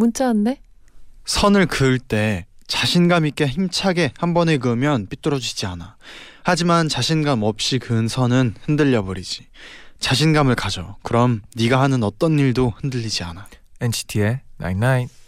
문자 0.00 0.28
왔네. 0.28 0.62
선을 1.26 1.66
그을 1.66 1.98
때 1.98 2.46
자신감 2.66 3.26
있게 3.26 3.46
힘차게 3.46 4.12
한 4.16 4.32
번에 4.32 4.56
그으면 4.56 5.06
삐뚤어지지 5.06 5.66
않아. 5.66 5.96
하지만 6.42 6.88
자신감 6.88 7.42
없이 7.42 7.78
그은 7.78 8.08
선은 8.08 8.54
흔들려 8.62 9.04
버리지. 9.04 9.46
자신감을 9.98 10.54
가져. 10.54 10.96
그럼 11.02 11.42
네가 11.54 11.82
하는 11.82 12.02
어떤 12.02 12.38
일도 12.38 12.72
흔들리지 12.78 13.24
않아. 13.24 13.46
NCT의 13.82 14.40
Night 14.58 14.86
Night. 14.86 15.14
Bitch, 15.14 15.19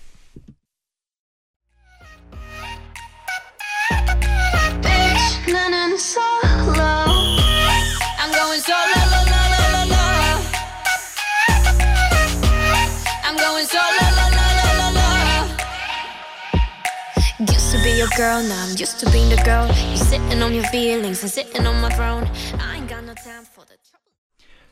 girl, 18.22 18.40
now 18.46 18.62
I'm 18.62 18.78
used 18.78 19.00
to 19.00 19.10
being 19.10 19.28
the 19.34 19.42
girl. 19.42 19.66
You 19.90 19.96
sitting 19.96 20.42
on 20.42 20.54
your 20.54 20.66
feelings 20.70 21.22
and 21.24 21.30
sitting 21.30 21.66
on 21.66 21.82
my 21.82 21.90
throne. 21.90 22.30
I 22.60 22.78
ain't 22.78 22.88
got 22.88 23.02
no 23.02 23.14
time 23.18 23.42
for 23.42 23.66
the 23.66 23.76
trouble. 23.82 24.12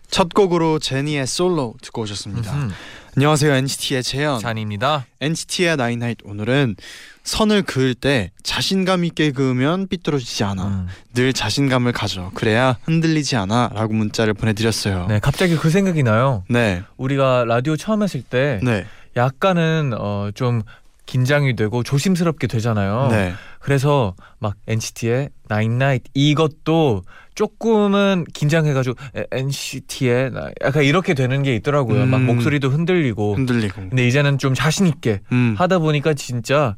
첫 0.09 0.33
곡으로 0.33 0.79
제니의 0.79 1.27
솔로 1.27 1.75
듣고 1.83 2.03
오셨습니다. 2.03 2.53
음흠. 2.53 2.73
안녕하세요 3.17 3.53
NCT의 3.53 4.05
재현. 4.05 4.39
잔입니다. 4.39 5.05
NCT의 5.21 5.77
나인나잇 5.77 6.19
오늘은 6.23 6.77
선을 7.25 7.63
그을 7.63 7.97
때 7.97 8.31
자신감 8.45 9.05
있게 9.05 9.33
그으면 9.33 9.89
삐뚤어지지 9.89 10.45
않아. 10.45 10.67
음. 10.67 10.87
늘 11.15 11.33
자신감을 11.33 11.91
가져. 11.91 12.31
그래야 12.35 12.79
흔들리지 12.85 13.35
않아라고 13.35 13.95
문자를 13.95 14.33
보내드렸어요. 14.35 15.07
네, 15.09 15.19
갑자기 15.19 15.57
그 15.57 15.71
생각이 15.71 16.05
나요. 16.05 16.45
네, 16.49 16.85
우리가 16.99 17.47
라디오 17.49 17.77
처음 17.77 18.05
했을 18.05 18.23
때 18.23 18.61
네, 18.63 18.87
약간은 19.17 19.93
어, 19.99 20.31
좀 20.37 20.63
긴장이 21.11 21.57
되고 21.57 21.83
조심스럽게 21.83 22.47
되잖아요. 22.47 23.09
네. 23.11 23.35
그래서 23.59 24.15
막 24.39 24.55
NCT의 24.69 25.31
Night 25.51 26.09
이것도 26.15 27.03
조금은 27.35 28.27
긴장해가지고 28.33 28.95
에, 29.17 29.25
NCT의 29.33 30.31
약간 30.63 30.85
이렇게 30.85 31.15
되는 31.15 31.43
게 31.43 31.57
있더라고요. 31.57 32.07
막 32.07 32.19
음. 32.19 32.27
목소리도 32.27 32.69
흔들리고. 32.71 33.35
흔들리고. 33.35 33.89
근데 33.89 34.07
이제는 34.07 34.39
좀 34.39 34.55
자신 34.55 34.87
있게 34.87 35.21
음. 35.33 35.57
하다 35.59 35.81
보니까 35.81 36.15
진짜 36.15 36.77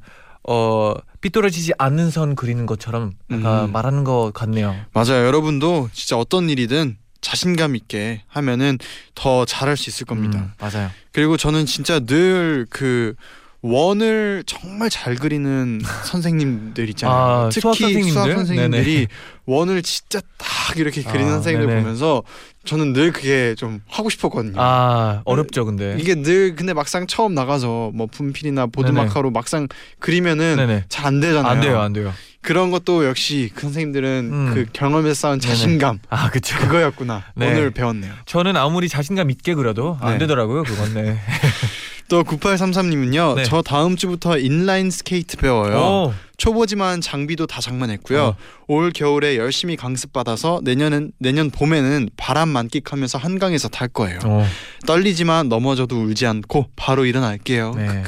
어 0.48 0.94
삐뚤어지지 1.20 1.74
않는 1.76 2.10
선 2.10 2.34
그리는 2.34 2.64
것처럼 2.64 3.12
약간 3.30 3.66
음. 3.66 3.72
말하는 3.72 4.02
것 4.02 4.32
같네요. 4.32 4.74
맞아요. 4.94 5.26
여러분도 5.26 5.90
진짜 5.92 6.16
어떤 6.16 6.48
일이든 6.48 6.96
자신감 7.20 7.76
있게 7.76 8.22
하면은 8.28 8.78
더 9.14 9.44
잘할 9.44 9.76
수 9.76 9.90
있을 9.90 10.06
겁니다. 10.06 10.38
음, 10.38 10.52
맞아요. 10.58 10.90
그리고 11.12 11.36
저는 11.36 11.66
진짜 11.66 12.00
늘 12.00 12.66
그 12.70 13.14
원을 13.62 14.42
정말 14.44 14.90
잘 14.90 15.14
그리는 15.14 15.80
선생님들 16.04 16.88
있잖아요. 16.90 17.16
아, 17.16 17.48
특히 17.48 17.60
수학 17.60 17.76
선생님들? 17.76 18.12
수학 18.12 18.32
선생님들이 18.32 18.94
네네. 18.94 19.06
원을 19.46 19.82
진짜 19.82 20.20
딱 20.36 20.76
이렇게 20.76 21.02
그리는 21.02 21.28
아, 21.28 21.34
선생님들 21.34 21.68
네네. 21.68 21.80
보면서 21.82 22.22
저는 22.64 22.92
늘 22.92 23.12
그게 23.12 23.54
좀 23.56 23.80
하고 23.88 24.10
싶었거든요. 24.10 24.54
아 24.60 25.22
어렵죠, 25.24 25.64
근데. 25.64 25.96
이게 25.98 26.16
늘 26.16 26.56
근데 26.56 26.72
막상 26.74 27.06
처음 27.06 27.34
나가서 27.34 27.92
뭐 27.94 28.06
분필이나 28.08 28.66
보드마카로 28.66 29.30
막상 29.30 29.68
그리면은 30.00 30.56
네네. 30.56 30.84
잘안 30.88 31.20
되잖아요. 31.20 31.50
안 31.52 31.60
돼요, 31.60 31.80
안 31.80 31.92
돼요. 31.92 32.12
그런 32.40 32.72
것도 32.72 33.06
역시 33.06 33.50
그 33.54 33.62
선생님들은 33.62 34.30
음. 34.32 34.50
그 34.54 34.66
경험에서 34.72 35.14
쌓은 35.14 35.38
네네. 35.38 35.54
자신감 35.54 36.00
아 36.08 36.30
그쵸. 36.30 36.58
그거였구나. 36.58 37.22
네. 37.36 37.46
오늘 37.48 37.70
배웠네요. 37.70 38.12
저는 38.26 38.56
아무리 38.56 38.88
자신감 38.88 39.30
있게 39.30 39.54
그려도 39.54 39.98
안 40.00 40.14
네. 40.14 40.18
되더라고요, 40.18 40.64
그건. 40.64 40.94
네. 40.94 41.18
또 42.12 42.22
9833님은요. 42.24 43.36
네. 43.36 43.44
저 43.44 43.62
다음 43.62 43.96
주부터 43.96 44.36
인라인 44.36 44.90
스케이트 44.90 45.38
배워요. 45.38 45.76
오, 45.78 46.14
초보지만 46.36 47.00
장비도 47.00 47.46
다 47.46 47.62
장만했고요. 47.62 48.22
어. 48.22 48.36
올 48.66 48.90
겨울에 48.90 49.38
열심히 49.38 49.76
강습 49.76 50.12
받아서 50.12 50.60
내년은 50.62 51.12
내년 51.18 51.48
봄에는 51.50 52.10
바람 52.18 52.50
만끽하면서 52.50 53.16
한강에서 53.16 53.68
탈 53.68 53.88
거예요. 53.88 54.18
어, 54.26 54.44
떨리지만 54.86 55.48
넘어져도 55.48 56.02
울지 56.02 56.26
않고 56.26 56.66
바로 56.76 57.06
일어날게요. 57.06 57.72
네. 57.76 58.02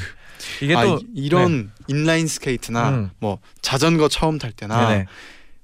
이게 0.61 0.75
아, 0.77 0.83
또 0.85 1.01
이- 1.15 1.25
이런 1.25 1.71
인라인 1.89 2.27
스케이트나 2.27 2.89
음. 2.91 3.11
뭐 3.21 3.39
자전거 3.63 4.09
처음 4.09 4.39
탈 4.39 4.53
때나 4.53 4.87
네네. 4.91 5.07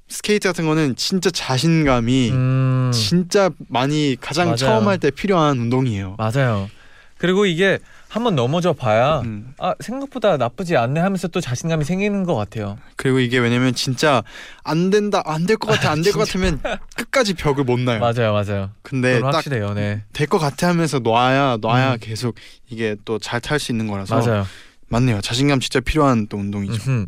스케이트 0.09 0.49
같은 0.49 0.65
거는 0.67 0.97
진짜 0.97 1.31
자신감이 1.31 2.31
음, 2.31 2.91
진짜 2.95 3.51
많이 3.69 4.17
가장 4.19 4.47
맞아요. 4.47 4.57
처음 4.57 4.89
할 4.89 4.97
때 4.99 5.11
필요한 5.11 5.59
운동이에요. 5.59 6.17
맞아요. 6.17 6.71
그리고 7.21 7.45
이게 7.45 7.79
한번 8.09 8.35
넘어져 8.35 8.73
봐야 8.73 9.21
음. 9.21 9.53
아 9.59 9.75
생각보다 9.81 10.39
나쁘지 10.39 10.77
않네 10.79 11.01
하면서 11.01 11.29
또 11.29 11.39
자신감이 11.41 11.85
생기는 11.85 12.25
것 12.25 12.35
같아요. 12.35 12.79
그리고 12.97 13.21
이게 13.21 13.37
왜냐면 13.39 13.75
진짜 13.75 14.23
안 14.65 14.89
된다 14.91 15.23
안 15.27 15.45
될 15.47 15.57
것 15.59 15.69
같아 15.69 15.91
안 15.93 16.01
될 16.03 16.13
것 16.13 16.21
같으면 16.27 16.61
끝까지 16.97 17.35
벽을 17.35 17.65
못 17.65 17.79
놔요. 17.79 18.01
맞아요, 18.01 18.33
맞아요. 18.33 18.71
근데 18.83 19.21
딱 19.21 19.35
확실해요, 19.35 19.75
네. 19.75 20.03
될것 20.15 20.41
같아 20.41 20.69
하면서 20.69 20.99
놔야 20.99 21.59
놔야 21.61 21.93
음. 21.93 21.99
계속 22.01 22.35
이게 22.71 22.97
또 23.05 23.19
잘 23.19 23.41
탈 23.43 23.59
수 23.61 23.71
있는 23.71 23.87
거라서 23.87 24.17
맞아요. 24.17 24.47
맞네요. 24.91 25.21
자신감 25.21 25.61
진짜 25.61 25.79
필요한 25.81 26.27
또 26.27 26.37
운동이죠. 26.37 27.07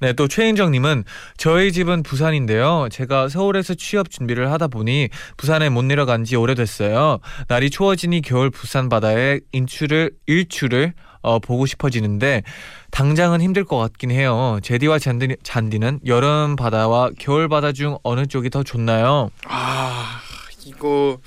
네, 0.00 0.12
또 0.12 0.28
최인정님은 0.28 1.04
저희 1.36 1.72
집은 1.72 2.04
부산인데요. 2.04 2.88
제가 2.90 3.28
서울에서 3.28 3.74
취업 3.74 4.08
준비를 4.08 4.52
하다 4.52 4.68
보니 4.68 5.08
부산에 5.36 5.68
못 5.68 5.82
내려간 5.82 6.24
지 6.24 6.36
오래됐어요. 6.36 7.18
날이 7.48 7.70
추워지니 7.70 8.22
겨울 8.22 8.50
부산 8.50 8.88
바다에 8.88 9.40
인출을 9.52 10.12
일출을 10.26 10.94
어, 11.22 11.38
보고 11.40 11.66
싶어지는데 11.66 12.42
당장은 12.90 13.40
힘들 13.40 13.64
것 13.64 13.78
같긴 13.78 14.10
해요. 14.10 14.60
제디와 14.62 14.98
잔디, 14.98 15.34
잔디는 15.42 16.00
여름 16.06 16.54
바다와 16.54 17.10
겨울 17.18 17.48
바다 17.48 17.72
중 17.72 17.96
어느 18.04 18.26
쪽이 18.26 18.50
더 18.50 18.62
좋나요? 18.62 19.30
아 19.46 20.20
이거 20.66 21.18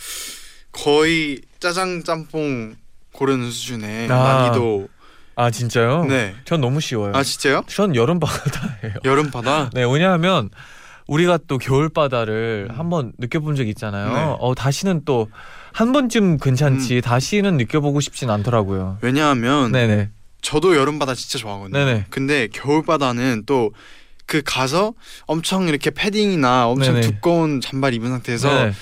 거의 0.71 1.41
짜장 1.59 2.03
짬뽕 2.03 2.75
고르는 3.11 3.49
수준의 3.51 4.09
아. 4.11 4.15
난이도. 4.15 4.87
아 5.37 5.51
진짜요? 5.51 6.05
네. 6.05 6.33
전 6.45 6.59
너무 6.61 6.81
쉬워요. 6.81 7.13
아 7.15 7.23
진짜요? 7.23 7.63
전 7.67 7.95
여름 7.95 8.19
바다예요. 8.19 8.95
여름 9.05 9.29
바다. 9.29 9.69
네, 9.71 9.83
왜냐하면 9.83 10.49
우리가 11.07 11.37
또 11.47 11.57
겨울 11.59 11.89
바다를 11.89 12.67
한번 12.73 13.13
느껴본 13.19 13.55
적 13.55 13.67
있잖아요. 13.67 14.07
음. 14.09 14.13
네. 14.13 14.35
어 14.39 14.53
다시는 14.55 15.03
또 15.05 15.27
한 15.73 15.93
번쯤 15.93 16.23
음. 16.23 16.37
괜찮지 16.37 17.01
다시는 17.01 17.55
느껴보고 17.57 17.99
싶진 17.99 18.31
않더라고요. 18.31 18.97
왜냐하면 19.01 19.71
네네. 19.71 20.09
저도 20.41 20.75
여름 20.75 20.97
바다 20.97 21.13
진짜 21.13 21.37
좋아하거든요. 21.37 21.77
네네. 21.77 22.05
근데 22.09 22.47
겨울 22.51 22.83
바다는 22.83 23.43
또 23.45 23.69
그 24.27 24.41
가서 24.45 24.93
엄청 25.25 25.69
이렇게 25.69 25.89
패딩이나 25.89 26.67
엄청 26.67 26.95
네네. 26.95 27.07
두꺼운 27.07 27.61
잠바 27.61 27.91
입은 27.91 28.09
상태에서 28.09 28.49
네네. 28.53 28.73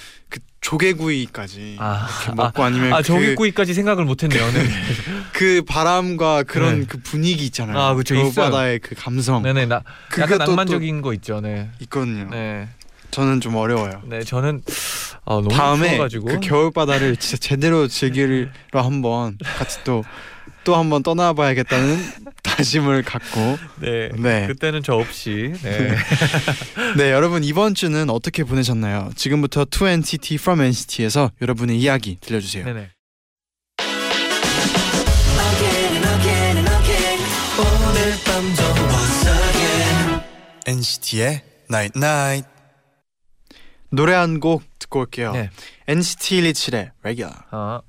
그 0.66 0.78
조개구이까지 0.78 1.78
아, 1.80 2.08
먹고 2.36 2.64
아, 2.64 2.70
니면 2.70 2.94
아 2.94 2.98
그, 2.98 3.04
조개구이까지 3.04 3.74
생각을 3.74 4.06
못했네요. 4.06 4.52
네. 4.52 4.64
그 5.32 5.62
바람과 5.68 6.44
그런 6.44 6.82
네. 6.82 6.86
그 6.88 6.98
분위기 6.98 7.46
있잖아요. 7.46 7.78
아, 7.78 7.96
있어요. 8.02 8.46
바다의 8.46 8.80
그 8.80 8.96
감성 8.96 9.44
네네. 9.44 9.68
나 9.68 9.84
약간 10.20 10.40
또- 10.40 10.46
낭만적인 10.46 11.02
거 11.02 11.14
있죠. 11.14 11.40
네. 11.40 11.70
있거든요. 11.82 12.30
네. 12.32 12.68
저는 13.12 13.42
좀 13.42 13.56
어려워요. 13.56 14.02
네. 14.06 14.24
저는 14.24 14.62
어, 15.24 15.48
다음에 15.48 15.90
추워가지고 15.90 16.26
그 16.26 16.40
겨울 16.40 16.72
바다를 16.72 17.16
진짜 17.16 17.38
제대로 17.38 17.88
즐기러 17.88 18.50
한번 18.74 19.38
같이 19.58 19.84
또 19.84 20.04
또 20.66 20.76
한번 20.76 21.04
떠나봐야겠다는 21.04 21.98
다짐을 22.44 23.04
갖고 23.04 23.58
네. 23.80 24.10
네. 24.18 24.48
그때는 24.48 24.84
저 24.84 24.96
없이 24.96 25.54
네. 25.62 25.96
네 26.98 27.12
여러분 27.12 27.44
이번 27.44 27.76
주는 27.76 28.10
어떻게 28.10 28.44
보내셨나요? 28.44 29.12
지금부터 29.16 29.64
2NCT 29.66 30.36
from 30.36 30.62
NCT에서 30.62 31.32
여러분의 31.42 31.80
이야기 31.80 32.18
들려주세요. 32.20 32.66
네네. 32.66 32.90
NCT의 40.68 41.42
Night 41.70 41.98
Night 41.98 42.48
노래 43.92 44.14
한 44.14 44.40
곡 44.40 44.64
듣고 44.80 45.00
올게요. 45.02 45.32
네. 45.34 45.50
NCT 45.88 46.42
127의 46.42 46.92
Regular. 47.04 47.36
아. 47.52 47.82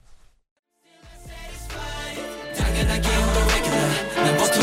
당연하게 2.76 3.08
또 3.08 3.40
regular 3.40 3.88
난 4.16 4.36
보통 4.36 4.60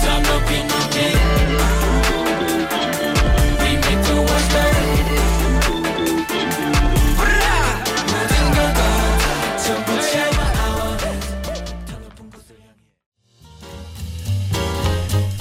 더 0.00 0.06
높이 0.20 0.62
높이 0.62 0.96
We 3.60 3.68
make 3.74 4.02
the 4.02 4.14
world 4.14 4.48
better 4.54 4.86
모든 8.06 8.34
걸다 8.54 8.80
전부 9.58 9.88
채워 10.00 10.38
our 10.60 10.94
hands 11.02 11.28
더 11.86 11.92
높은 11.98 12.18
곳을 12.30 12.48
향해 12.60 12.74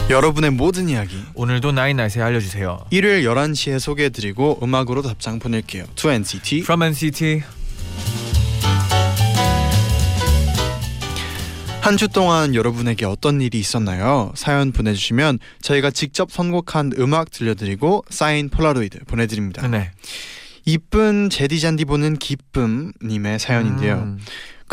여러분의 0.09 0.49
모든 0.49 0.89
이야기 0.89 1.23
오늘도 1.35 1.71
나인나잇에 1.73 2.21
알려주세요. 2.23 2.85
일요일 2.89 3.23
11시에 3.25 3.77
소개해드리고 3.79 4.59
음악으로 4.63 5.01
답장 5.03 5.37
보낼게요. 5.39 5.85
2NCT 5.95 6.61
From 6.61 6.81
NCT. 6.83 7.62
한 11.83 11.97
주 11.97 12.07
동안 12.07 12.55
여러분에게 12.55 13.05
어떤 13.05 13.41
일이 13.41 13.59
있었나요? 13.59 14.31
사연 14.35 14.71
보내주시면 14.71 15.39
저희가 15.61 15.91
직접 15.91 16.31
선곡한 16.31 16.93
음악 16.97 17.29
들려드리고 17.29 18.05
사인 18.09 18.47
폴라로이드 18.49 18.99
보내드립니다. 19.05 19.67
네. 19.67 19.91
이쁜 20.65 21.29
제디 21.29 21.59
잔디 21.59 21.83
보는 21.83 22.15
기쁨님의 22.17 23.37
사연인데요. 23.37 23.95
음. 23.95 24.19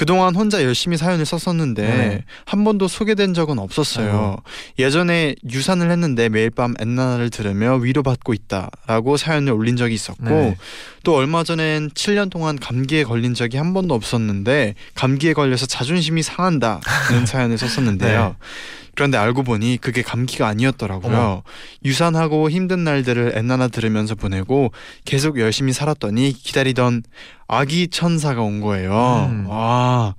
그동안 0.00 0.34
혼자 0.34 0.64
열심히 0.64 0.96
사연을 0.96 1.26
썼었는데 1.26 1.82
네. 1.82 2.24
한 2.46 2.64
번도 2.64 2.88
소개된 2.88 3.34
적은 3.34 3.58
없었어요. 3.58 4.38
예전에 4.78 5.34
유산을 5.52 5.90
했는데 5.90 6.30
매일 6.30 6.48
밤 6.48 6.72
엔나나를 6.78 7.28
들으며 7.28 7.74
위로받고 7.74 8.32
있다라고 8.32 9.18
사연을 9.18 9.52
올린 9.52 9.76
적이 9.76 9.92
있었고 9.92 10.24
네. 10.24 10.56
또 11.02 11.16
얼마 11.16 11.44
전엔 11.44 11.90
7년 11.90 12.30
동안 12.30 12.58
감기에 12.58 13.04
걸린 13.04 13.34
적이 13.34 13.58
한 13.58 13.74
번도 13.74 13.92
없었는데 13.92 14.74
감기에 14.94 15.34
걸려서 15.34 15.66
자존심이 15.66 16.22
상한다는 16.22 16.80
사연을 17.28 17.58
썼었는데요. 17.58 18.36
네. 18.40 18.46
그런데 18.94 19.16
알고 19.16 19.44
보니 19.44 19.78
그게 19.80 20.02
감기가 20.02 20.46
아니었더라고요. 20.46 21.16
어머. 21.16 21.42
유산하고 21.84 22.50
힘든 22.50 22.84
날들을 22.84 23.32
엔나나 23.34 23.68
들으면서 23.68 24.14
보내고 24.14 24.72
계속 25.04 25.38
열심히 25.38 25.72
살았더니 25.72 26.32
기다리던 26.32 27.02
아기 27.52 27.88
천사가 27.88 28.42
온 28.42 28.60
거예요. 28.60 29.28
음. 29.28 29.46
와. 29.48 30.14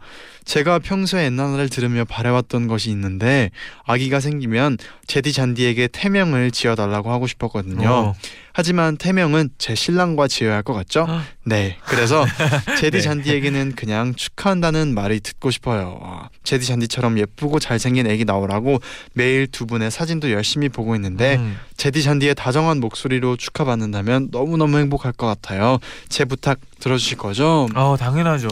제가 0.51 0.79
평소에 0.79 1.27
엔나나를 1.27 1.69
들으며 1.69 2.03
바래왔던 2.03 2.67
것이 2.67 2.89
있는데 2.89 3.51
아기가 3.85 4.19
생기면 4.19 4.77
제디 5.07 5.31
잔디에게 5.31 5.87
태명을 5.87 6.51
지어달라고 6.51 7.09
하고 7.09 7.25
싶었거든요. 7.25 7.89
어. 7.89 8.15
하지만 8.51 8.97
태명은 8.97 9.51
제 9.57 9.75
신랑과 9.75 10.27
지어야 10.27 10.55
할 10.55 10.63
것 10.63 10.73
같죠? 10.73 11.05
아. 11.07 11.23
네. 11.45 11.77
그래서 11.85 12.25
제디 12.79 12.91
네. 12.99 13.01
잔디에게는 13.01 13.75
그냥 13.77 14.13
축하한다는 14.13 14.93
말이 14.93 15.21
듣고 15.21 15.51
싶어요. 15.51 15.97
와, 16.01 16.29
제디 16.43 16.65
잔디처럼 16.65 17.17
예쁘고 17.17 17.59
잘생긴 17.59 18.07
애기 18.07 18.25
나오라고 18.25 18.81
매일 19.13 19.47
두 19.47 19.65
분의 19.65 19.89
사진도 19.89 20.31
열심히 20.31 20.67
보고 20.67 20.95
있는데 20.95 21.37
음. 21.37 21.57
제디 21.77 22.03
잔디의 22.03 22.35
다정한 22.35 22.81
목소리로 22.81 23.37
축하받는다면 23.37 24.27
너무너무 24.31 24.79
행복할 24.79 25.13
것 25.13 25.27
같아요. 25.27 25.79
제 26.09 26.25
부탁 26.25 26.59
들어주실 26.81 27.17
거죠? 27.17 27.69
어 27.73 27.95
당연하죠. 27.97 28.49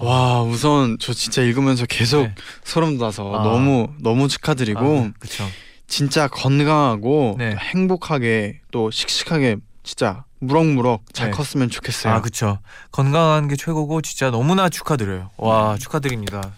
와 0.00 0.42
우선 0.42 0.96
저 0.98 1.12
진짜 1.12 1.42
읽으면서 1.42 1.86
계속 1.86 2.22
네. 2.22 2.34
소름 2.64 2.98
돋아서 2.98 3.32
아. 3.34 3.42
너무 3.42 3.88
너무 4.00 4.28
축하드리고 4.28 5.10
그렇죠. 5.18 5.46
진짜 5.86 6.28
건강하고 6.28 7.36
네. 7.38 7.54
행복하게 7.56 8.60
또 8.70 8.90
씩씩하게 8.90 9.56
진짜 9.82 10.24
무럭무럭 10.38 11.02
잘 11.12 11.30
네. 11.30 11.36
컸으면 11.36 11.68
좋겠어요. 11.68 12.14
아 12.14 12.20
그렇죠. 12.20 12.58
건강한 12.92 13.48
게 13.48 13.56
최고고 13.56 14.00
진짜 14.00 14.30
너무나 14.30 14.68
축하드려요. 14.68 15.30
와 15.36 15.76
축하드립니다. 15.78 16.52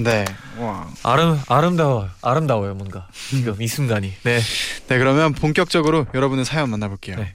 네. 0.00 0.24
와. 0.58 0.88
아름 1.04 1.40
아름다워 1.48 2.08
아름다워요 2.20 2.74
뭔가 2.74 3.08
지금 3.30 3.60
이 3.62 3.66
순간이. 3.68 4.12
네. 4.24 4.40
네 4.88 4.98
그러면 4.98 5.32
본격적으로 5.32 6.06
여러분의 6.12 6.44
사연 6.44 6.68
만나볼게요. 6.68 7.16
네. 7.16 7.34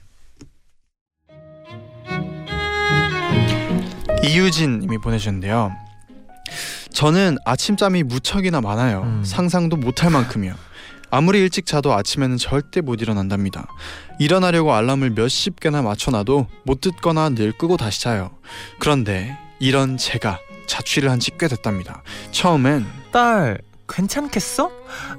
이유진 4.24 4.80
님이 4.80 4.98
보내주셨는데요. 4.98 5.72
저는 6.92 7.38
아침잠이 7.44 8.02
무척이나 8.02 8.60
많아요. 8.60 9.02
음. 9.04 9.22
상상도 9.24 9.76
못할 9.76 10.10
만큼이요. 10.10 10.54
아무리 11.12 11.40
일찍 11.40 11.66
자도 11.66 11.92
아침에는 11.92 12.36
절대 12.36 12.80
못 12.80 13.00
일어난답니다. 13.00 13.66
일어나려고 14.18 14.74
알람을 14.74 15.10
몇십 15.10 15.58
개나 15.58 15.82
맞춰놔도 15.82 16.46
못 16.64 16.80
듣거나 16.80 17.30
늘 17.30 17.52
끄고 17.52 17.76
다시 17.76 18.00
자요. 18.02 18.30
그런데 18.78 19.36
이런 19.58 19.96
제가 19.96 20.38
자취를 20.66 21.10
한 21.10 21.18
지 21.18 21.32
꽤 21.36 21.48
됐답니다. 21.48 22.02
처음엔 22.30 22.86
딸 23.12 23.58
괜찮겠어? 23.88 24.70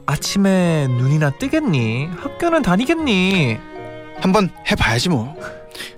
아침에 0.06 0.88
눈이나 0.88 1.31
뜨겠니? 1.31 2.07
학교는 2.19 2.62
다니겠니? 2.62 3.57
한번 4.21 4.50
해봐야지 4.69 5.09
뭐. 5.09 5.36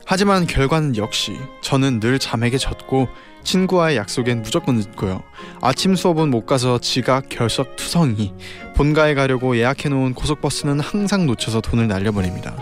하지만 0.06 0.46
결과는 0.48 0.98
역시 0.98 1.38
저는 1.62 2.00
늘 2.00 2.20
잠에게 2.20 2.58
졌고 2.58 3.08
친구와의 3.44 3.98
약속엔 3.98 4.42
무조건 4.42 4.76
늦고요. 4.76 5.22
아침 5.62 5.96
수업은 5.96 6.30
못 6.30 6.46
가서 6.46 6.80
지각 6.80 7.30
결석 7.30 7.76
투성이 7.76 8.34
본가에 8.76 9.14
가려고 9.14 9.58
예약해 9.58 9.90
놓은 9.90 10.14
고속버스는 10.14 10.80
항상 10.80 11.26
놓쳐서 11.26 11.62
돈을 11.62 11.88
날려버립니다. 11.88 12.56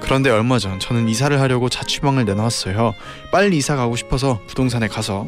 그런데 0.00 0.30
얼마 0.30 0.58
전 0.58 0.78
저는 0.78 1.08
이사를 1.08 1.38
하려고 1.40 1.68
자취방을 1.68 2.24
내놨어요. 2.24 2.94
빨리 3.32 3.56
이사 3.56 3.74
가고 3.76 3.96
싶어서 3.96 4.40
부동산에 4.46 4.86
가서 4.86 5.26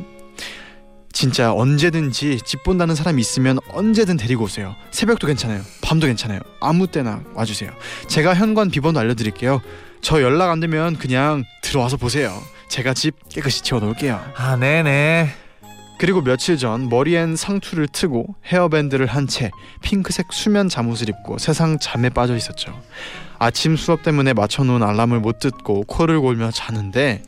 진짜 1.13 1.53
언제든지 1.53 2.41
집 2.45 2.63
본다는 2.63 2.95
사람이 2.95 3.21
있으면 3.21 3.59
언제든 3.73 4.17
데리고 4.17 4.45
오세요. 4.45 4.77
새벽도 4.93 5.27
괜찮아요. 5.27 5.63
밤도 5.83 6.07
괜찮아요. 6.07 6.41
아무 6.61 6.87
때나 6.87 7.23
와주세요. 7.35 7.71
제가 8.07 8.35
현관 8.35 8.71
비번도 8.71 9.01
알려드릴게요. 9.01 9.61
저 10.03 10.23
연락 10.23 10.51
안 10.51 10.61
되면 10.61 10.97
그냥 10.97 11.45
들어와서 11.63 11.97
보세요. 11.97 12.41
제가 12.69 12.95
집 12.95 13.29
깨끗이 13.29 13.63
치워놓을게요. 13.63 14.21
아 14.37 14.57
네네. 14.57 15.31
그리고 15.99 16.23
며칠 16.23 16.57
전 16.57 16.89
머리엔 16.89 17.37
상투를 17.37 17.89
트고 17.89 18.35
헤어밴드를 18.47 19.07
한 19.07 19.27
채 19.27 19.51
핑크색 19.83 20.33
수면 20.33 20.69
잠옷을 20.69 21.09
입고 21.11 21.37
세상 21.39 21.79
잠에 21.79 22.09
빠져 22.09 22.37
있었죠. 22.37 22.81
아침 23.39 23.77
수업 23.77 24.03
때문에 24.03 24.33
맞춰놓은 24.33 24.83
알람을 24.83 25.21
못 25.21 25.39
듣고 25.41 25.83
코를 25.85 26.21
골며 26.21 26.51
자는데 26.51 27.23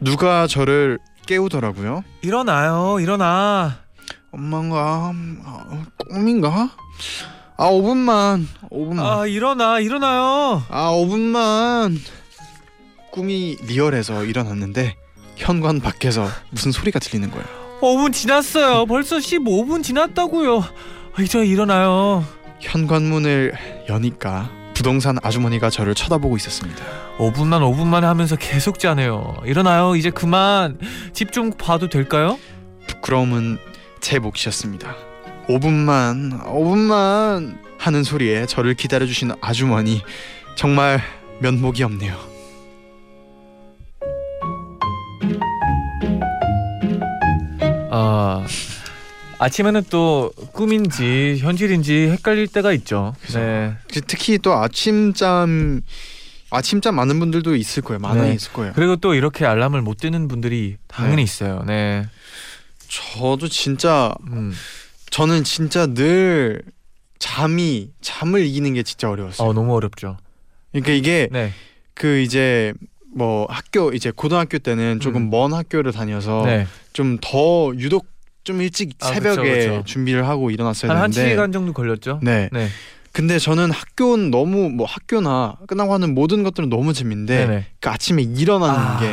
누가 0.00 0.46
저를 0.46 0.98
깨우더라고요. 1.26 2.04
일어나요 2.22 3.00
일어나. 3.00 3.78
엄마가 4.30 5.12
아, 5.44 5.84
꿈인가? 6.10 6.70
아 7.58 7.70
5분만 7.70 8.46
5분만 8.70 9.00
아 9.00 9.26
일어나 9.26 9.80
일어나요. 9.80 10.62
아 10.68 10.90
5분만 10.92 11.98
꿈이 13.12 13.56
리얼해서 13.66 14.24
일어났는데 14.24 14.96
현관 15.36 15.80
밖에서 15.80 16.28
무슨 16.50 16.70
소리가 16.72 16.98
들리는 16.98 17.30
거예요. 17.30 17.46
5분 17.80 18.12
지났어요. 18.12 18.86
벌써 18.86 19.16
15분 19.18 19.82
지났다고요. 19.82 20.58
아, 20.60 21.22
이제 21.22 21.44
일어나요. 21.44 22.24
현관문을 22.60 23.52
여니까 23.88 24.50
부동산 24.74 25.16
아주머니가 25.22 25.70
저를 25.70 25.94
쳐다보고 25.94 26.36
있었습니다. 26.36 26.84
5분만 27.18 27.60
5분만 27.60 28.02
하면서 28.02 28.36
계속 28.36 28.78
자네요. 28.78 29.34
일어나요. 29.44 29.96
이제 29.96 30.10
그만 30.10 30.78
집 31.14 31.32
좀 31.32 31.50
봐도 31.52 31.88
될까요? 31.88 32.38
부끄러움은 32.86 33.58
제 34.00 34.18
몫이었습니다. 34.18 34.94
5분만 35.48 36.44
5분만 36.44 37.58
하는 37.78 38.02
소리에 38.02 38.46
저를 38.46 38.74
기다려주신 38.74 39.32
아주머니 39.40 40.02
정말 40.56 41.00
면목이 41.40 41.82
없네요. 41.84 42.16
아 47.90 48.44
아침에는 49.38 49.84
또 49.90 50.32
꿈인지 50.52 51.38
현실인지 51.40 52.08
헷갈릴 52.08 52.48
때가 52.48 52.72
있죠. 52.72 53.14
그죠. 53.20 53.38
네. 53.38 53.74
특히 54.06 54.38
또 54.38 54.54
아침잠 54.54 55.82
아침잠 56.50 56.94
많은 56.94 57.18
분들도 57.20 57.54
있을 57.56 57.82
거예요. 57.82 57.98
많아 58.00 58.22
네. 58.22 58.34
있을 58.34 58.52
거예요. 58.52 58.72
그리고 58.74 58.96
또 58.96 59.14
이렇게 59.14 59.44
알람을 59.44 59.82
못 59.82 59.98
뜨는 59.98 60.28
분들이 60.28 60.76
당연히 60.88 61.16
네. 61.16 61.22
있어요. 61.22 61.62
네. 61.66 62.06
저도 62.88 63.48
진짜 63.48 64.14
음. 64.28 64.52
저는 65.16 65.44
진짜 65.44 65.86
늘 65.86 66.60
잠이 67.18 67.88
잠을 68.02 68.44
이기는 68.44 68.74
게 68.74 68.82
진짜 68.82 69.08
어려웠어요. 69.08 69.48
어 69.48 69.52
너무 69.54 69.74
어렵죠. 69.74 70.18
그러니까 70.72 70.92
이게 70.92 71.26
네. 71.32 71.52
그 71.94 72.18
이제 72.18 72.74
뭐 73.14 73.46
학교 73.48 73.94
이제 73.94 74.12
고등학교 74.14 74.58
때는 74.58 75.00
조금 75.00 75.22
음. 75.22 75.30
먼 75.30 75.54
학교를 75.54 75.92
다녀서 75.92 76.42
네. 76.44 76.66
좀더 76.92 77.72
유독 77.78 78.06
좀 78.44 78.60
일찍 78.60 78.90
아, 79.00 79.06
새벽에 79.06 79.50
그쵸, 79.50 79.70
그쵸. 79.70 79.82
준비를 79.86 80.28
하고 80.28 80.50
일어났어야 80.50 80.90
한한 80.90 81.10
되는데 81.10 81.30
시간 81.30 81.50
정도 81.50 81.72
걸렸죠. 81.72 82.20
네. 82.22 82.50
네. 82.52 82.68
근데 83.12 83.38
저는 83.38 83.70
학교는 83.70 84.30
너무 84.30 84.68
뭐 84.68 84.86
학교나 84.86 85.56
끝나고 85.66 85.94
하는 85.94 86.14
모든 86.14 86.42
것들은 86.42 86.68
너무 86.68 86.92
재밌는데 86.92 87.46
네네. 87.46 87.66
그 87.80 87.88
아침에 87.88 88.20
일어나는 88.20 88.78
아. 88.78 89.00
게 89.00 89.06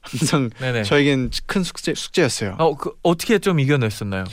항상 0.00 0.50
네네. 0.60 0.84
저에겐 0.84 1.30
큰 1.46 1.64
숙제 1.64 1.92
숙제였어요. 1.92 2.54
어, 2.60 2.76
그, 2.76 2.92
어떻게 3.02 3.40
좀 3.40 3.58
이겨냈었나요? 3.58 4.26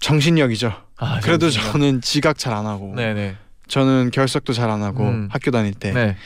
정신력이죠. 0.00 0.72
아, 0.98 1.20
그래도 1.20 1.50
잠시만요. 1.50 1.72
저는 1.72 2.00
지각 2.00 2.38
잘 2.38 2.52
안 2.54 2.66
하고 2.66 2.94
네네. 2.94 3.36
저는 3.68 4.10
결석도 4.10 4.52
잘 4.52 4.70
안 4.70 4.82
하고 4.82 5.04
음. 5.04 5.28
학교 5.30 5.50
다닐 5.50 5.74
때 5.74 5.92
네. 5.92 6.16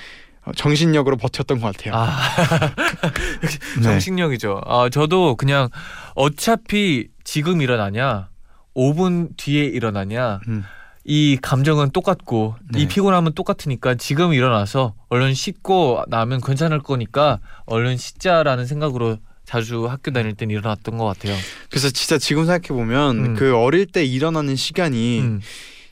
어, 0.44 0.52
정신력으로 0.54 1.16
버텼던 1.16 1.60
것 1.60 1.74
같아요. 1.76 1.94
아, 1.94 2.16
네. 3.76 3.82
정신력이죠. 3.82 4.60
아, 4.66 4.88
저도 4.90 5.36
그냥 5.36 5.68
어차피 6.14 7.08
지금 7.24 7.60
일어나냐, 7.60 8.28
5분 8.74 9.36
뒤에 9.36 9.64
일어나냐, 9.64 10.40
음. 10.48 10.64
이 11.04 11.36
감정은 11.40 11.90
똑같고 11.90 12.54
네. 12.72 12.80
이 12.82 12.88
피곤함은 12.88 13.32
똑같으니까 13.34 13.96
지금 13.96 14.32
일어나서 14.32 14.94
얼른 15.08 15.34
씻고 15.34 16.04
나면 16.08 16.40
괜찮을 16.40 16.80
거니까 16.80 17.38
얼른 17.66 17.96
씻자라는 17.96 18.66
생각으로 18.66 19.18
자주 19.52 19.86
학교 19.86 20.10
다닐 20.12 20.34
땐 20.34 20.48
일어났던 20.48 20.96
것 20.96 21.04
같아요. 21.04 21.36
그래서 21.68 21.90
진짜 21.90 22.16
지금 22.16 22.46
생각해 22.46 22.68
보면 22.68 23.16
음. 23.18 23.34
그 23.34 23.54
어릴 23.54 23.84
때 23.84 24.02
일어나는 24.02 24.56
시간이 24.56 25.20
음, 25.20 25.40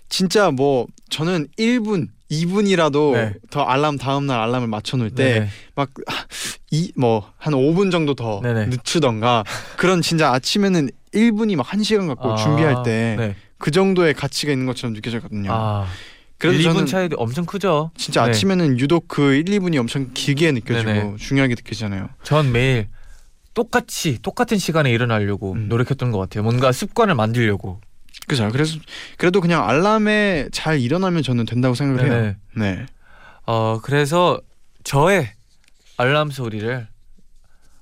진짜 0.09 0.51
뭐 0.51 0.87
저는 1.11 1.47
1분, 1.59 2.09
2분이라도 2.31 3.13
네. 3.13 3.35
더 3.51 3.61
알람 3.63 3.99
다음 3.99 4.27
날 4.27 4.41
알람을 4.41 4.67
맞춰 4.67 4.97
놓을 4.97 5.11
때. 5.11 5.49
막 5.77 5.91
이 6.73 6.93
뭐 6.97 7.25
한 7.37 7.53
5분 7.53 7.91
정도 7.91 8.15
더 8.15 8.41
네네. 8.43 8.67
늦추던가 8.67 9.45
그런 9.77 10.01
진짜 10.03 10.33
아침에는 10.33 10.89
1분이 11.13 11.57
막 11.57 11.67
1시간 11.67 12.07
갖고 12.07 12.31
아, 12.33 12.37
준비할 12.37 12.77
때그 12.85 13.21
네. 13.21 13.71
정도의 13.73 14.15
가치가 14.15 14.53
있는 14.53 14.67
것처럼 14.67 14.95
느껴졌거든요. 14.95 15.51
아, 15.53 15.87
그래서 16.39 16.57
1, 16.59 16.65
2분 16.67 16.73
저는 16.73 16.87
차이도 16.87 17.17
엄청 17.19 17.45
크죠. 17.45 17.91
진짜 17.97 18.23
네. 18.25 18.31
아침에는 18.31 18.79
유독 18.79 19.09
그 19.09 19.35
1, 19.35 19.45
2분이 19.47 19.77
엄청 19.79 20.11
길게 20.15 20.53
느껴지고 20.53 20.93
네네. 20.93 21.17
중요하게 21.19 21.57
느껴지잖아요. 21.57 22.09
전 22.23 22.53
매일 22.53 22.87
똑같이 23.61 24.19
똑같은 24.23 24.57
시간에 24.57 24.91
일어나려고 24.91 25.53
음. 25.53 25.69
노력했던 25.69 26.13
것 26.13 26.19
같아요. 26.19 26.43
뭔가 26.43 26.73
습관을 26.73 27.15
만들려고. 27.15 27.79
그죠? 28.27 28.49
그래서 28.51 28.79
그래도 29.19 29.43
그냥 29.43 29.69
알람에 29.69 30.49
잘 30.51 30.81
일어나면 30.81 31.23
저는 31.23 31.45
된다고 31.45 31.75
생각을 31.75 32.11
해요. 32.11 32.35
네네. 32.55 32.77
네. 32.77 32.87
어 33.45 33.79
그래서 33.83 34.41
저의 34.83 35.31
알람 35.99 36.31
소리를 36.31 36.89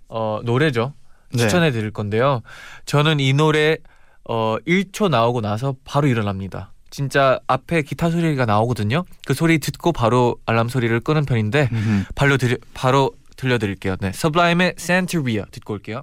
어 0.08 0.40
노래죠 0.44 0.94
네. 1.32 1.38
추천해 1.38 1.70
드릴 1.70 1.92
건데요. 1.92 2.42
저는 2.84 3.20
이 3.20 3.32
노래 3.32 3.76
어 4.24 4.56
1초 4.66 5.08
나오고 5.08 5.42
나서 5.42 5.76
바로 5.84 6.08
일어납니다. 6.08 6.72
진짜 6.90 7.38
앞에 7.46 7.82
기타 7.82 8.10
소리가 8.10 8.46
나오거든요. 8.46 9.04
그 9.26 9.34
소리 9.34 9.58
듣고 9.60 9.92
바로 9.92 10.38
알람 10.44 10.68
소리를 10.68 10.98
끄는 11.00 11.24
편인데 11.24 11.68
음흠. 11.70 12.38
들 12.38 12.58
바로 12.74 13.12
들려드릴게요. 13.38 13.96
네, 14.00 14.12
서블라임의 14.12 14.74
Santeria 14.78 15.46
듣고 15.50 15.74
올게요. 15.74 16.02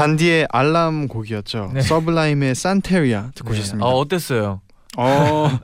잔디의 0.00 0.48
알람 0.50 1.08
곡이었죠. 1.08 1.72
네. 1.74 1.80
서블라임의 1.82 2.54
산테리아 2.54 3.30
듣고 3.34 3.52
오셨습니다. 3.52 3.86
어 3.86 3.98
어땠어요? 3.98 4.60
어, 4.96 5.58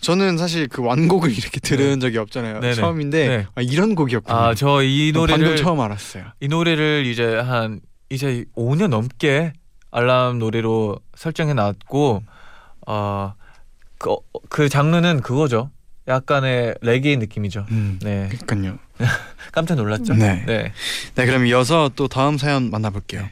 저는 0.00 0.36
사실 0.38 0.68
그 0.68 0.82
완곡을 0.82 1.30
이렇게 1.30 1.60
들은 1.60 2.00
적이 2.00 2.18
없잖아요. 2.18 2.60
네네. 2.60 2.74
처음인데 2.74 3.28
네. 3.28 3.46
아, 3.54 3.62
이런 3.62 3.94
곡이었군요. 3.94 4.36
아저이 4.36 5.12
방금 5.12 5.38
노래를 5.38 5.56
처음 5.56 5.80
알았어요. 5.80 6.24
이 6.40 6.48
노래를 6.48 7.06
이제 7.06 7.36
한 7.36 7.80
이제 8.10 8.44
5년 8.56 8.88
넘게 8.88 9.52
알람 9.90 10.38
노래로 10.38 10.98
설정해 11.14 11.54
놨고 11.54 12.22
어그 12.86 14.16
그 14.48 14.68
장르는 14.68 15.20
그거죠. 15.22 15.70
약간의 16.08 16.76
레게이 16.82 17.16
느낌이죠. 17.16 17.66
음, 17.70 17.98
네. 18.00 18.28
그러니까요. 18.46 18.78
깜짝 19.52 19.74
놀랐죠. 19.74 20.14
네. 20.14 20.44
네. 20.46 20.72
네, 21.14 21.26
그럼 21.26 21.46
이어서 21.46 21.90
또 21.96 22.06
다음 22.06 22.38
사연 22.38 22.70
만나볼게요. 22.70 23.28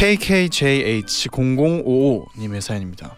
KKJH0055님의 0.00 2.60
사연입니다. 2.62 3.16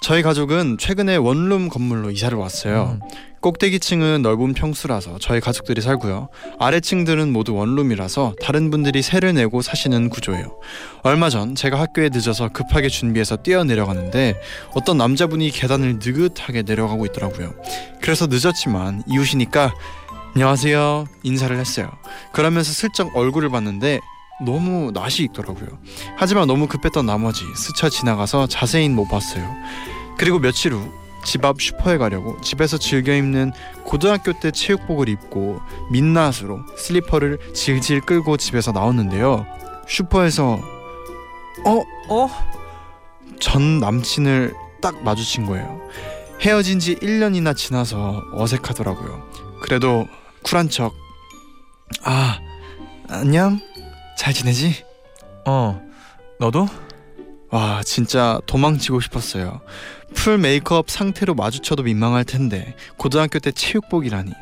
저희 0.00 0.22
가족은 0.22 0.78
최근에 0.78 1.16
원룸 1.16 1.68
건물로 1.68 2.10
이사를 2.10 2.38
왔어요. 2.38 2.98
음. 3.02 3.08
꼭대기층은 3.40 4.22
넓은 4.22 4.54
평수라서 4.54 5.18
저희 5.20 5.40
가족들이 5.40 5.82
살고요. 5.82 6.30
아래층들은 6.58 7.30
모두 7.30 7.54
원룸이라서 7.54 8.36
다른 8.40 8.70
분들이 8.70 9.02
세를 9.02 9.34
내고 9.34 9.60
사시는 9.60 10.08
구조예요. 10.08 10.58
얼마 11.02 11.28
전 11.28 11.54
제가 11.54 11.78
학교에 11.78 12.08
늦어서 12.10 12.48
급하게 12.48 12.88
준비해서 12.88 13.36
뛰어 13.36 13.64
내려가는데 13.64 14.40
어떤 14.74 14.96
남자분이 14.96 15.50
계단을 15.50 15.98
느긋하게 16.02 16.62
내려가고 16.62 17.04
있더라고요. 17.06 17.52
그래서 18.00 18.26
늦었지만 18.26 19.02
이웃이니까 19.06 19.74
안녕하세요 20.34 21.08
인사를 21.24 21.58
했어요. 21.58 21.90
그러면서 22.32 22.72
슬쩍 22.72 23.14
얼굴을 23.14 23.50
봤는데 23.50 24.00
너무 24.44 24.90
낯이 24.92 25.20
익더라고요. 25.20 25.78
하지만 26.16 26.46
너무 26.46 26.66
급했던 26.66 27.06
나머지 27.06 27.44
스쳐 27.56 27.88
지나가서 27.88 28.46
자세히 28.48 28.88
못 28.88 29.06
봤어요. 29.08 29.48
그리고 30.18 30.38
며칠 30.38 30.72
후 30.72 31.06
집 31.26 31.44
앞 31.44 31.60
슈퍼에 31.60 31.98
가려고 31.98 32.40
집에서 32.40 32.78
즐겨 32.78 33.12
입는 33.12 33.50
고등학교 33.84 34.32
때 34.32 34.52
체육복을 34.52 35.08
입고 35.08 35.60
민낯으로 35.90 36.60
슬리퍼를 36.78 37.52
질질 37.52 38.02
끌고 38.02 38.36
집에서 38.36 38.70
나왔는데요. 38.70 39.44
슈퍼에서 39.88 40.60
어? 41.64 41.82
어? 42.08 42.30
전 43.40 43.80
남친을 43.80 44.54
딱 44.80 45.02
마주친 45.02 45.46
거예요. 45.46 45.80
헤어진 46.40 46.78
지 46.78 46.94
1년이나 46.94 47.56
지나서 47.56 48.22
어색하더라고요. 48.32 49.28
그래도 49.62 50.06
쿨한 50.44 50.70
척. 50.70 50.94
아, 52.04 52.38
안녕? 53.08 53.58
잘 54.16 54.32
지내지? 54.32 54.84
어. 55.44 55.80
너도? 56.38 56.68
와, 57.50 57.82
진짜 57.84 58.40
도망치고 58.46 59.00
싶었어요. 59.00 59.60
풀 60.14 60.38
메이크업 60.38 60.90
상태로 60.90 61.34
마주쳐도 61.34 61.84
민망할 61.84 62.24
텐데 62.24 62.74
고등학교 62.96 63.38
때 63.38 63.52
체육복이라니. 63.52 64.32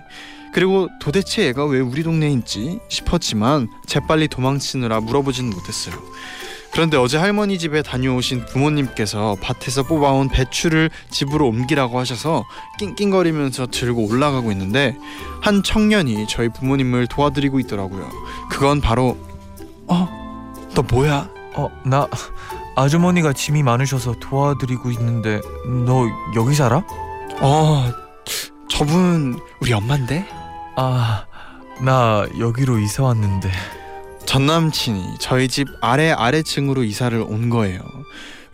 그리고 0.53 0.89
도대체 1.01 1.45
얘가 1.47 1.67
왜 1.67 1.81
우리 1.81 2.03
동네에 2.03 2.31
있지 2.31 2.79
싶었지만 2.89 3.69
재빨리 3.87 4.29
도망치느라 4.29 5.01
물어보지는 5.01 5.51
못했어요. 5.51 5.97
그런데 6.73 6.97
어제 6.97 7.19
할머니 7.19 7.59
집에 7.59 7.83
다녀오신 7.83 8.47
부모님께서 8.47 9.37
밭에서 9.41 9.85
뽑아온 9.85 10.29
배추를 10.29 10.91
집으로 11.11 11.49
옮기라고 11.49 11.99
하셔서 12.01 12.45
낑낑거리면서 12.79 13.69
들고 13.69 14.09
올라가고 14.09 14.51
있는데 14.53 14.97
한 15.41 15.63
청년이 15.63 16.27
저희 16.29 16.49
부모님을 16.49 17.07
도와드리고 17.07 17.61
있더라고요. 17.61 18.11
그건 18.51 18.81
바로 18.81 19.17
어? 19.89 20.09
너 20.75 20.83
뭐야? 20.83 21.29
어, 21.57 21.69
나 21.85 22.07
아주머니가 22.77 23.33
짐이 23.33 23.63
많으셔서 23.63 24.15
도와드리고 24.21 24.91
있는데 24.93 25.41
너 25.87 26.07
여기 26.35 26.55
살아? 26.55 26.83
어, 27.41 27.93
저분 28.69 29.39
우리 29.61 29.73
엄마인데? 29.73 30.27
아, 30.77 31.25
나 31.81 32.27
여기로 32.39 32.79
이사 32.79 33.05
왔는데. 33.05 33.51
전 34.27 34.47
남친이 34.47 35.17
저희 35.21 35.47
집 35.49 35.69
아래 35.81 36.11
아래층으로 36.11 36.83
이사를 36.83 37.17
온 37.21 37.51
거예요. 37.51 37.81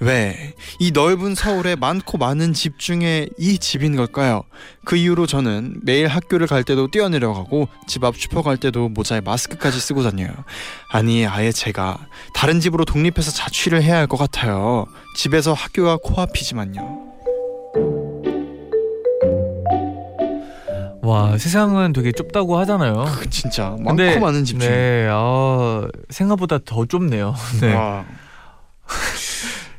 왜? 0.02 0.54
이 0.78 0.92
넓은 0.92 1.35
서울에 1.35 1.76
많고 1.76 2.16
많은 2.16 2.54
집 2.54 2.78
중에 2.78 3.28
이 3.38 3.59
집인 3.59 3.97
걸까요? 3.97 4.45
그 4.87 4.97
이후로 4.97 5.26
저는 5.26 5.80
매일 5.83 6.07
학교를 6.09 6.47
갈 6.47 6.64
때도 6.64 6.90
뛰어내려가고 6.90 7.69
집 7.87 8.02
앞 8.04 8.16
슈퍼 8.16 8.40
갈 8.42 8.57
때도 8.57 8.88
모자에 8.88 9.21
마스크까지 9.21 9.78
쓰고 9.78 10.02
다녀요. 10.02 10.30
아니 10.90 11.26
아예 11.26 11.52
제가 11.52 11.99
다른 12.35 12.61
집으로 12.61 12.87
독립해서 12.87 13.30
자취를 13.30 13.83
해야 13.83 13.97
할 13.99 14.07
것 14.07 14.16
같아요. 14.16 14.87
집에서 15.16 15.52
학교가 15.52 15.99
코앞이지만요. 16.02 17.11
와, 21.02 21.37
세상은 21.38 21.92
되게 21.92 22.11
좁다고 22.12 22.59
하잖아요. 22.61 23.04
그 23.19 23.28
진짜 23.30 23.71
많고 23.71 23.85
근데- 23.97 24.19
많은 24.19 24.45
집 24.45 24.59
중에. 24.61 24.69
네, 24.71 25.09
아, 25.11 25.87
생각보다 26.09 26.59
더 26.64 26.87
좁네요. 26.87 27.35
네. 27.61 27.75
와. 27.75 28.04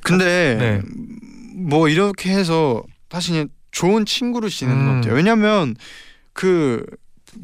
근데 0.04 0.56
네. 0.60 0.82
뭐 1.56 1.90
이렇게 1.90 2.32
해서 2.32 2.84
사실 3.10 3.48
좋은 3.72 4.06
친구를 4.06 4.50
지내는 4.50 4.82
음. 4.82 4.88
것 4.88 4.94
같아요. 4.96 5.14
왜냐면 5.16 5.76
그 6.34 6.86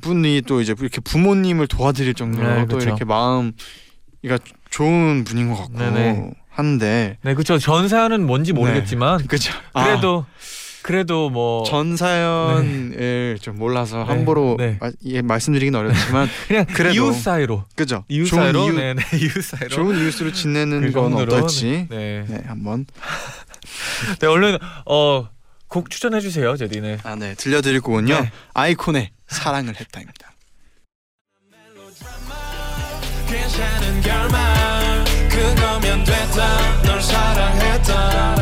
분이 0.02 0.44
또 0.48 0.62
이제 0.62 0.76
이렇게 0.78 1.00
부모님을 1.02 1.68
도와드릴 1.68 2.14
정도로 2.14 2.48
네, 2.48 2.66
또. 2.68 2.80
이렇게 2.80 3.06
마음 3.06 3.54
그러니까 4.22 4.46
좋은 4.70 5.24
분인 5.24 5.50
것 5.50 5.56
같고 5.56 5.78
네네. 5.78 6.32
한데 6.50 7.18
네, 7.22 7.34
그렇죠. 7.34 7.58
전사는 7.58 8.26
뭔지 8.26 8.52
모르겠지만 8.54 9.28
그죠? 9.28 9.54
그래도 9.74 10.26
그래도 10.88 11.30
뭐 11.30 11.66
전 11.66 11.98
사연을 11.98 13.38
좀 13.42 13.58
몰라서 13.58 13.98
네. 14.00 14.04
함부로 14.06 14.56
네. 14.58 14.78
마- 14.80 14.90
예, 15.06 15.22
말씀드리긴 15.22 15.76
어렵지만 15.76 16.30
그냥 16.48 16.66
그래도- 16.66 16.96
이웃 16.96 17.14
사이로 17.14 17.66
그죠? 17.76 18.06
이웃 18.08 18.26
좋은 18.28 18.42
사이로 18.42 18.68
이웃, 18.68 18.72
네, 18.76 18.94
네, 18.94 19.02
이웃 19.20 19.44
사이로 19.44 19.68
좋은 19.70 19.98
이웃으로 20.00 20.32
지내는 20.32 20.82
그건 20.82 21.12
정도로, 21.12 21.36
어떨지 21.36 21.88
네. 21.90 22.24
네 22.26 22.42
한번 22.48 22.86
네, 24.22 24.28
얼른 24.28 24.58
어, 24.86 25.28
곡 25.68 25.90
추천해 25.90 26.22
주세요, 26.22 26.56
제디네. 26.56 27.00
아네 27.04 27.36
들려드릴 27.36 27.82
곡은요 27.82 28.22
네. 28.22 28.32
아이콘의 28.54 29.12
사랑을 29.28 29.76
했다입니다. 29.78 30.32
괜찮은 33.28 34.02
결말 34.02 35.04
그거면 35.30 36.04
됐다 36.06 36.82
널 36.84 37.02
사랑했다 37.02 38.37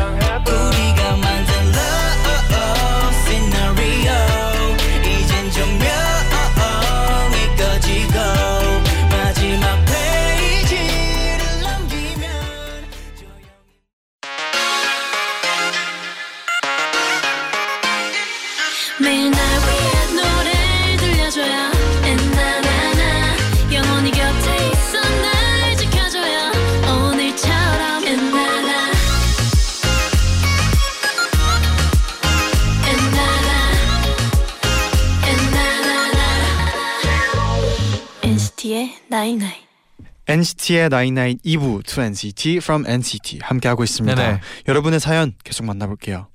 NCT의 40.36 40.90
99 40.90 41.36
2부 41.44 41.86
to 41.86 42.02
NCT 42.02 42.56
from 42.58 42.84
NCT 42.86 43.38
함께 43.40 43.68
하고 43.68 43.84
있습니다. 43.84 44.14
네네. 44.14 44.40
여러분의 44.68 45.00
사연 45.00 45.32
계속 45.44 45.64
만나볼게요. 45.64 46.28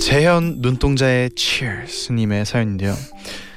재현 0.00 0.60
눈동자의 0.60 1.30
Cheers님의 1.36 2.46
사연인데요. 2.46 2.94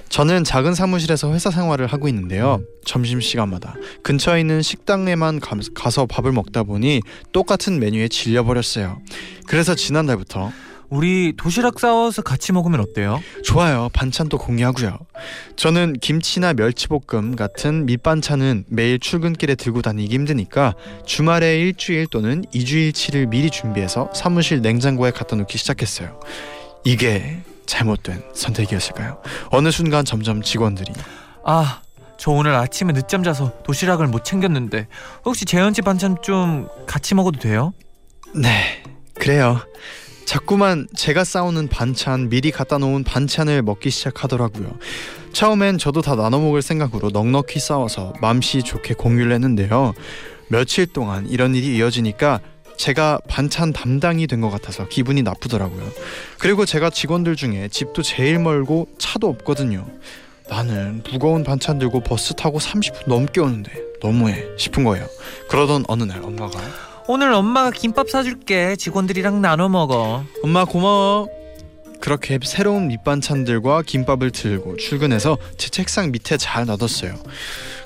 저는 0.09 0.43
작은 0.43 0.73
사무실에서 0.73 1.31
회사 1.31 1.51
생활을 1.51 1.85
하고 1.85 2.07
있는데요. 2.07 2.59
점심 2.83 3.21
시간마다 3.21 3.75
근처에 4.01 4.39
있는 4.39 4.63
식당에만 4.63 5.39
가, 5.39 5.55
가서 5.75 6.07
밥을 6.07 6.31
먹다 6.31 6.63
보니 6.63 7.01
똑같은 7.31 7.79
메뉴에 7.79 8.07
질려 8.07 8.43
버렸어요. 8.43 8.99
그래서 9.45 9.75
지난달부터 9.75 10.51
우리 10.89 11.33
도시락 11.37 11.79
싸워서 11.79 12.21
같이 12.23 12.51
먹으면 12.51 12.79
어때요? 12.79 13.21
좋아요. 13.43 13.89
반찬도 13.93 14.37
공유하고요. 14.37 14.97
저는 15.55 15.93
김치나 16.01 16.53
멸치볶음 16.53 17.35
같은 17.35 17.85
밑반찬은 17.85 18.65
매일 18.67 18.99
출근길에 18.99 19.55
들고 19.55 19.81
다니기 19.81 20.13
힘드니까 20.13 20.73
주말에 21.05 21.59
일주일 21.59 22.07
또는 22.07 22.43
이주일치를 22.53 23.27
미리 23.27 23.49
준비해서 23.51 24.09
사무실 24.15 24.61
냉장고에 24.61 25.11
갖다 25.11 25.35
놓기 25.35 25.57
시작했어요. 25.57 26.19
이게 26.83 27.41
잘못된 27.67 28.23
선택이었을까요? 28.33 29.21
어느 29.51 29.69
순간 29.69 30.03
점점 30.05 30.41
직원들이 30.41 30.91
아, 31.45 31.81
저 32.17 32.31
오늘 32.31 32.55
아침에 32.55 32.93
늦잠 32.93 33.21
자서 33.21 33.53
도시락을 33.63 34.07
못 34.07 34.25
챙겼는데 34.25 34.87
혹시 35.23 35.45
재현 35.45 35.73
씨 35.73 35.81
반찬 35.83 36.17
좀 36.23 36.67
같이 36.87 37.13
먹어도 37.13 37.39
돼요? 37.39 37.73
네 38.35 38.83
그래요. 39.13 39.59
자꾸만 40.29 40.87
제가 40.95 41.23
싸우는 41.23 41.69
반찬 41.69 42.29
미리 42.29 42.51
갖다 42.51 42.77
놓은 42.77 43.03
반찬을 43.03 43.63
먹기 43.63 43.89
시작하더라고요. 43.89 44.77
처음엔 45.33 45.79
저도 45.79 46.03
다 46.03 46.13
나눠 46.13 46.39
먹을 46.39 46.61
생각으로 46.61 47.09
넉넉히 47.09 47.59
싸워서 47.59 48.13
맘씨 48.21 48.61
좋게 48.61 48.93
공유를 48.93 49.31
했는데요. 49.31 49.95
며칠 50.49 50.85
동안 50.85 51.25
이런 51.27 51.55
일이 51.55 51.75
이어지니까 51.75 52.41
제가 52.77 53.21
반찬 53.27 53.73
담당이 53.73 54.27
된 54.27 54.41
것 54.41 54.51
같아서 54.51 54.87
기분이 54.87 55.23
나쁘더라고요. 55.23 55.83
그리고 56.37 56.63
제가 56.63 56.91
직원들 56.91 57.35
중에 57.35 57.67
집도 57.71 58.03
제일 58.03 58.37
멀고 58.37 58.87
차도 58.99 59.27
없거든요. 59.29 59.87
나는 60.47 61.01
무거운 61.11 61.43
반찬 61.43 61.79
들고 61.79 62.01
버스 62.01 62.35
타고 62.35 62.59
30분 62.59 63.09
넘게 63.09 63.41
오는데 63.41 63.71
너무해 63.99 64.45
싶은 64.59 64.83
거예요. 64.83 65.07
그러던 65.49 65.85
어느 65.87 66.03
날 66.03 66.21
엄마가 66.21 66.88
오늘 67.11 67.33
엄마가 67.33 67.71
김밥 67.71 68.07
사줄게. 68.07 68.75
직원들이랑 68.75 69.41
나눠 69.41 69.67
먹어. 69.67 70.23
엄마 70.43 70.63
고마워. 70.63 71.27
그렇게 71.99 72.37
새로운 72.43 72.87
밑반찬들과 72.87 73.81
김밥을 73.81 74.29
들고 74.29 74.77
출근해서 74.77 75.39
제 75.57 75.69
책상 75.69 76.11
밑에 76.11 76.37
잘 76.37 76.67
놔뒀어요. 76.67 77.15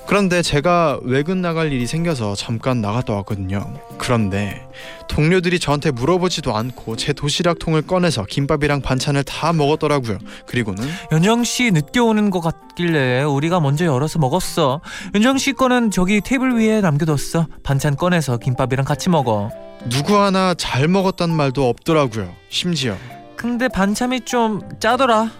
그런데 0.06 0.42
제가 0.42 1.00
외근 1.02 1.40
나갈 1.40 1.72
일이 1.72 1.86
생겨서 1.86 2.34
잠깐 2.34 2.80
나갔다 2.80 3.14
왔거든요. 3.14 3.72
그런데 3.98 4.68
동료들이 5.08 5.58
저한테 5.58 5.90
물어보지도 5.90 6.54
않고 6.54 6.96
제 6.96 7.12
도시락 7.12 7.58
통을 7.58 7.82
꺼내서 7.82 8.24
김밥이랑 8.24 8.82
반찬을 8.82 9.24
다 9.24 9.52
먹었더라고요. 9.52 10.18
그리고는 10.46 10.84
연정 11.10 11.44
씨 11.44 11.70
늦게 11.70 12.00
오는 12.00 12.30
것 12.30 12.40
같길래 12.40 13.22
우리가 13.22 13.60
먼저 13.60 13.86
열어서 13.86 14.18
먹었어. 14.18 14.80
연정 15.14 15.38
씨 15.38 15.52
거는 15.52 15.90
저기 15.90 16.20
테이블 16.20 16.58
위에 16.58 16.80
남겨뒀어. 16.80 17.46
반찬 17.62 17.96
꺼내서 17.96 18.36
김밥이랑 18.36 18.84
같이 18.84 19.08
먹어. 19.08 19.50
누구 19.88 20.18
하나 20.18 20.54
잘 20.54 20.86
먹었단 20.86 21.30
말도 21.30 21.68
없더라고요. 21.68 22.30
심지어 22.50 22.96
근데 23.36 23.68
반찬이 23.68 24.22
좀 24.22 24.60
짜더라. 24.80 25.30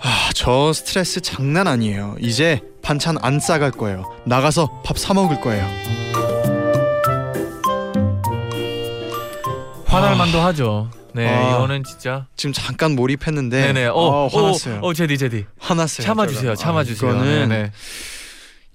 아, 0.00 0.30
저 0.34 0.72
스트레스 0.72 1.20
장난 1.20 1.66
아니에요. 1.66 2.16
이제 2.20 2.60
반찬 2.82 3.16
안 3.20 3.40
싸갈 3.40 3.70
거예요. 3.72 4.04
나가서 4.24 4.82
밥 4.84 4.96
사 4.98 5.12
먹을 5.14 5.40
거예요. 5.40 5.66
화날 9.86 10.12
아. 10.12 10.16
만도 10.16 10.40
하죠. 10.40 10.90
네, 11.14 11.26
아. 11.28 11.50
이거는 11.56 11.82
진짜. 11.84 12.26
지금 12.36 12.52
잠깐 12.52 12.94
몰입했는데 12.94 13.72
네네. 13.72 13.86
어, 13.86 13.94
어, 13.94 14.26
화났어요. 14.28 14.76
어, 14.82 14.88
어, 14.88 14.94
제디 14.94 15.18
제디. 15.18 15.46
화났어요. 15.58 16.06
참아 16.06 16.26
주세요. 16.26 16.42
제가. 16.42 16.54
참아 16.54 16.84
주세요. 16.84 17.10
아, 17.10 17.14
이거는 17.14 17.48
네네. 17.48 17.72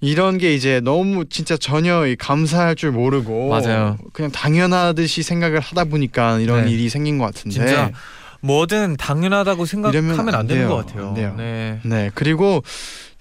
이런 0.00 0.36
게 0.36 0.52
이제 0.54 0.80
너무 0.84 1.24
진짜 1.30 1.56
전혀 1.56 2.06
이 2.06 2.16
감사할 2.16 2.74
줄 2.76 2.90
모르고 2.90 3.48
맞아요. 3.48 3.96
그냥 4.12 4.30
당연하듯이 4.32 5.22
생각을 5.22 5.60
하다 5.60 5.84
보니까 5.84 6.40
이런 6.40 6.66
네. 6.66 6.72
일이 6.72 6.90
생긴 6.90 7.16
것 7.16 7.24
같은데 7.26 7.54
진짜 7.54 7.90
뭐든 8.44 8.96
당연하다고 8.98 9.64
생각하면 9.64 10.20
안, 10.28 10.34
안 10.34 10.46
되는 10.46 10.62
돼요. 10.62 10.68
것 10.68 10.86
같아요. 10.86 11.12
네. 11.36 11.80
네 11.82 12.10
그리고 12.14 12.62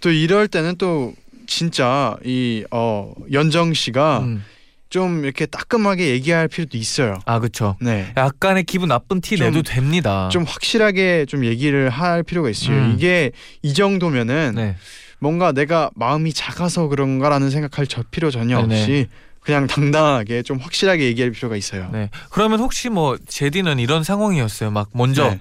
또 0.01 0.12
이럴 0.12 0.47
때는 0.47 0.75
또 0.77 1.13
진짜 1.47 2.17
이 2.25 2.65
어, 2.71 3.13
연정 3.31 3.73
씨가 3.73 4.19
음. 4.19 4.43
좀 4.89 5.23
이렇게 5.23 5.45
따끔하게 5.45 6.09
얘기할 6.09 6.47
필요도 6.47 6.77
있어요. 6.77 7.17
아 7.25 7.39
그렇죠. 7.39 7.77
네. 7.81 8.12
약간의 8.17 8.65
기분 8.65 8.89
나쁜 8.89 9.21
티 9.21 9.38
좀- 9.38 9.47
내도 9.47 9.63
됩니다. 9.63 10.29
좀 10.31 10.43
확실하게 10.43 11.25
좀 11.25 11.45
얘기를 11.45 11.89
할 11.89 12.21
필요가 12.23 12.49
있어요. 12.49 12.77
음. 12.77 12.93
이게 12.95 13.31
이 13.62 13.73
정도면은 13.73 14.53
네. 14.55 14.75
뭔가 15.19 15.53
내가 15.53 15.89
마음이 15.95 16.33
작아서 16.33 16.88
그런가라는 16.89 17.49
생각할 17.49 17.88
저 17.88 18.03
필요 18.12 18.29
전혀 18.29 18.62
네네. 18.67 19.07
그냥 19.43 19.67
당당하게 19.67 20.41
좀 20.43 20.58
확실하게 20.58 21.06
얘기할 21.06 21.32
필요가 21.32 21.56
있어요. 21.56 21.89
네. 21.91 22.10
그러면 22.29 22.60
혹시 22.60 22.89
뭐 22.89 23.17
제디는 23.27 23.79
이런 23.79 24.03
상황이었어요. 24.03 24.71
막 24.71 24.89
먼저 24.93 25.29
네. 25.29 25.39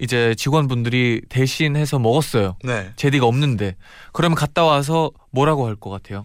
이제 0.00 0.34
직원분들이 0.36 1.22
대신해서 1.28 1.98
먹었어요. 1.98 2.56
네. 2.64 2.92
제디가 2.96 3.26
없는데 3.26 3.76
그러면 4.12 4.36
갔다 4.36 4.64
와서 4.64 5.10
뭐라고 5.30 5.66
할 5.66 5.76
것 5.76 5.90
같아요? 5.90 6.24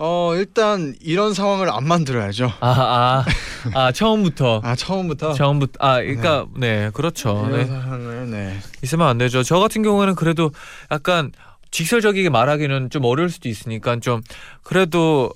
어 0.00 0.32
일단 0.36 0.94
이런 1.00 1.34
상황을 1.34 1.70
안 1.70 1.84
만들어야죠. 1.88 2.52
아, 2.60 2.68
아, 2.68 3.24
아 3.74 3.90
처음부터 3.92 4.60
아 4.62 4.76
처음부터 4.76 5.32
처음부터 5.32 5.72
아 5.84 5.96
그러니까 6.00 6.46
네, 6.56 6.90
그렇죠. 6.94 7.46
이런 7.48 7.58
네. 7.58 7.66
상황을 7.66 8.30
네. 8.30 8.58
있으면 8.82 9.08
안 9.08 9.18
되죠. 9.18 9.42
저 9.42 9.58
같은 9.58 9.82
경우에는 9.82 10.14
그래도 10.14 10.52
약간 10.92 11.32
직설적이게 11.72 12.28
말하기는 12.30 12.90
좀 12.90 13.04
어려울 13.04 13.28
수도 13.30 13.48
있으니까 13.48 13.98
좀 14.00 14.22
그래도 14.62 15.32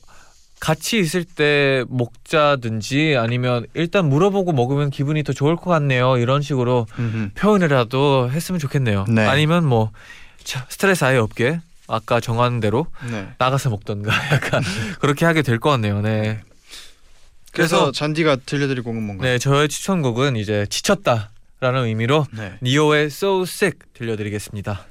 같이 0.62 1.00
있을 1.00 1.24
때 1.24 1.84
먹자든지 1.88 3.16
아니면 3.18 3.66
일단 3.74 4.08
물어보고 4.08 4.52
먹으면 4.52 4.90
기분이 4.90 5.24
더 5.24 5.32
좋을 5.32 5.56
것 5.56 5.70
같네요. 5.70 6.18
이런 6.18 6.40
식으로 6.40 6.86
음흠. 7.00 7.30
표현이라도 7.34 8.30
했으면 8.30 8.60
좋겠네요. 8.60 9.06
네. 9.08 9.26
아니면 9.26 9.66
뭐 9.66 9.90
자, 10.44 10.64
스트레스 10.68 11.04
아예 11.04 11.16
없게 11.18 11.58
아까 11.88 12.20
정한 12.20 12.60
대로 12.60 12.86
네. 13.10 13.28
나가서 13.38 13.70
먹던가 13.70 14.12
약간 14.32 14.62
그렇게 15.00 15.24
하게 15.24 15.42
될 15.42 15.58
것 15.58 15.70
같네요. 15.70 16.00
네. 16.00 16.40
그래서 17.52 17.76
그래서 17.78 17.92
잔디가 17.92 18.36
들려드릴 18.46 18.84
곡은 18.84 19.02
뭔가요? 19.02 19.28
네 19.32 19.38
저의 19.38 19.68
추천곡은 19.68 20.36
이제 20.36 20.64
지쳤다라는 20.70 21.86
의미로 21.86 22.24
네. 22.30 22.52
니오의 22.62 23.06
So 23.06 23.42
Sick 23.42 23.80
들려드리겠습니다. 23.94 24.86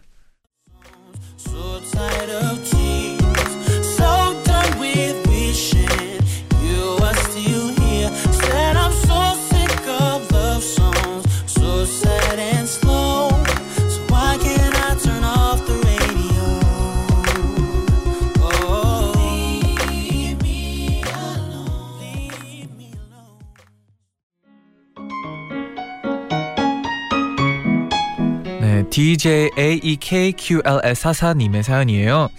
DJAEKQLS44님의 28.92 31.64
사연이에요. 31.64 32.30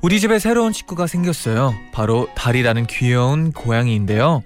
우리 0.00 0.20
집에 0.20 0.38
새로운 0.38 0.72
식구가 0.72 1.08
생겼어요. 1.08 1.74
바로 1.92 2.28
달이라는 2.36 2.86
귀여운 2.86 3.50
고양이인데요. 3.52 4.42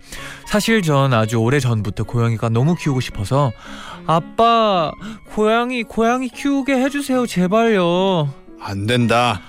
사실 0.46 0.80
전 0.82 1.12
아주 1.12 1.36
오래 1.36 1.60
전부터 1.60 2.04
고양이가 2.04 2.48
너무 2.48 2.74
키우고 2.74 3.00
싶어서 3.00 3.52
아빠 4.06 4.92
고양이 5.34 5.82
고양이 5.82 6.30
키우게 6.30 6.72
해주세요 6.74 7.26
제발요. 7.26 8.32
안 8.60 8.86
된다. 8.86 9.42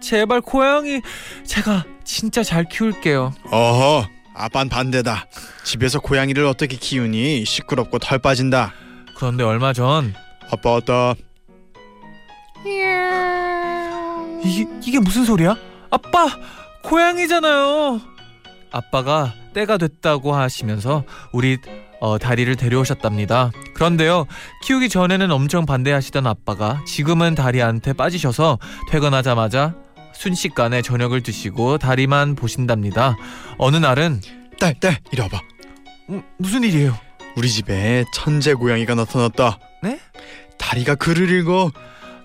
제발 0.00 0.40
고양이 0.40 1.00
제가 1.46 1.84
진짜 2.02 2.42
잘 2.42 2.64
키울게요. 2.64 3.32
어허, 3.50 4.08
아빤 4.34 4.68
반대다. 4.68 5.26
집에서 5.64 6.00
고양이를 6.00 6.44
어떻게 6.44 6.76
키우니? 6.76 7.44
시끄럽고 7.44 8.00
털 8.00 8.18
빠진다. 8.18 8.72
그런데 9.16 9.44
얼마 9.44 9.72
전 9.72 10.12
아빠 10.50 10.70
왔다. 10.72 11.14
이게 14.44 14.66
이게 14.82 14.98
무슨 15.00 15.24
소리야? 15.24 15.56
아빠 15.90 16.26
고양이잖아요. 16.82 18.00
아빠가 18.70 19.32
때가 19.54 19.78
됐다고 19.78 20.34
하시면서 20.34 21.04
우리 21.32 21.58
어, 22.00 22.18
다리를 22.18 22.54
데려오셨답니다. 22.56 23.50
그런데요 23.74 24.26
키우기 24.64 24.88
전에는 24.88 25.30
엄청 25.30 25.64
반대하시던 25.64 26.26
아빠가 26.26 26.82
지금은 26.86 27.34
다리한테 27.34 27.92
빠지셔서 27.92 28.58
퇴근하자마자 28.90 29.74
순식간에 30.12 30.82
저녁을 30.82 31.22
드시고 31.22 31.78
다리만 31.78 32.34
보신답니다. 32.34 33.16
어느 33.58 33.76
날은 33.76 34.20
딸, 34.60 34.74
딸, 34.80 34.98
이리 35.12 35.20
와봐. 35.22 35.40
음, 36.10 36.22
무슨 36.38 36.62
일이에요? 36.62 36.96
우리 37.36 37.50
집에 37.50 38.04
천재 38.14 38.54
고양이가 38.54 38.94
나타났다. 38.94 39.58
네? 39.82 39.98
다리가 40.58 40.94
글을 40.94 41.30
읽어. 41.30 41.70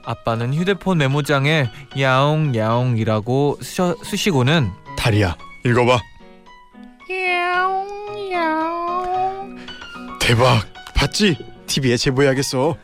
아빠는 0.06 0.54
휴대폰 0.54 0.98
메모장에 0.98 1.70
야옹 2.00 2.56
야옹이라고 2.56 3.60
쓰셔, 3.62 3.96
쓰시고는 4.04 4.72
다리야, 4.98 5.36
읽어봐. 5.66 6.00
대박. 10.20 10.62
봤지? 10.96 11.38
TV에 11.68 11.98
제보해야겠어. 11.98 12.76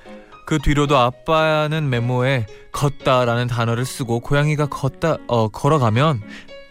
그 0.48 0.60
뒤로도 0.60 0.98
아빠는 0.98 1.90
메모에 1.90 2.46
걷다라는 2.72 3.48
단어를 3.48 3.86
쓰고 3.86 4.20
고양이가 4.20 4.68
걷다 4.68 5.18
어 5.28 5.48
걸어가면 5.50 6.22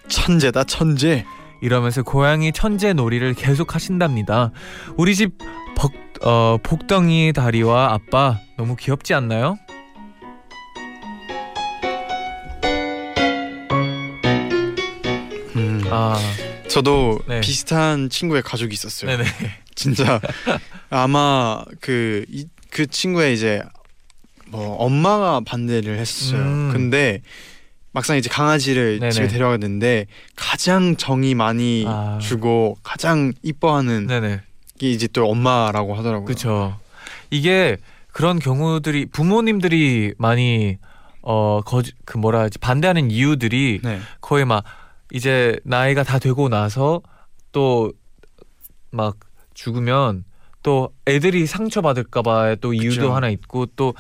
천재다, 0.09 0.65
천재. 0.65 1.25
이러면서 1.65 2.03
고양이 2.03 2.53
천재 2.53 2.93
놀이를 2.93 3.35
계속 3.35 3.75
하신답니다. 3.75 4.53
우리 4.97 5.15
집 5.17 5.33
벅, 5.77 5.93
어, 6.23 6.59
복덩이 6.63 7.33
다리와 7.33 7.93
아빠 7.93 8.39
너무 8.57 8.77
귀엽지 8.77 9.15
않나요? 9.15 9.57
음, 15.57 15.83
아, 15.91 16.17
저도 16.69 17.19
네. 17.27 17.41
비슷한 17.41 18.09
친구의 18.09 18.43
가족이 18.43 18.73
있었어요. 18.73 19.17
네네. 19.17 19.25
진짜 19.75 20.21
아마 20.91 21.65
그 21.81 22.25
그 22.75 22.89
친구의 22.89 23.35
이제 23.35 23.63
뭐 24.49 24.75
엄마가 24.75 25.41
반대를 25.47 25.97
했어요. 25.97 26.41
음. 26.41 26.71
근데 26.73 27.23
막상 27.95 28.17
이제 28.19 28.29
강아지를 28.29 28.99
네네. 28.99 29.11
집에 29.11 29.29
데려갔는데 29.29 30.07
가장 30.37 30.97
정이 30.97 31.35
많이 31.35 31.85
아. 31.87 32.19
주고 32.21 32.77
가장 32.83 33.33
이뻐하는 33.43 34.07
네네. 34.07 34.43
게 34.79 34.91
이제 34.91 35.07
또 35.07 35.31
엄마라고 35.31 35.95
하더라고요. 35.95 36.27
그렇죠. 36.27 36.79
이게 37.31 37.79
그런 38.13 38.39
경우들이 38.39 39.07
부모님들이 39.07 40.15
많이 40.19 40.77
어그 41.23 41.83
뭐라 42.19 42.41
하지 42.41 42.59
반대하는 42.59 43.11
이유들이 43.11 43.81
네. 43.83 44.01
거의 44.21 44.45
막 44.45 44.65
이제 45.13 45.59
나이가 45.65 46.03
다 46.03 46.19
되고 46.19 46.51
나서 46.51 47.01
또 47.53 47.91
막 48.95 49.17
죽으면 49.55 50.25
또 50.63 50.91
애들이 51.07 51.47
상처 51.47 51.83
받을까봐 51.83 52.57
또 52.61 52.73
이유도 52.73 53.01
그쵸. 53.03 53.15
하나 53.15 53.29
있고 53.29 53.67
또 53.77 53.95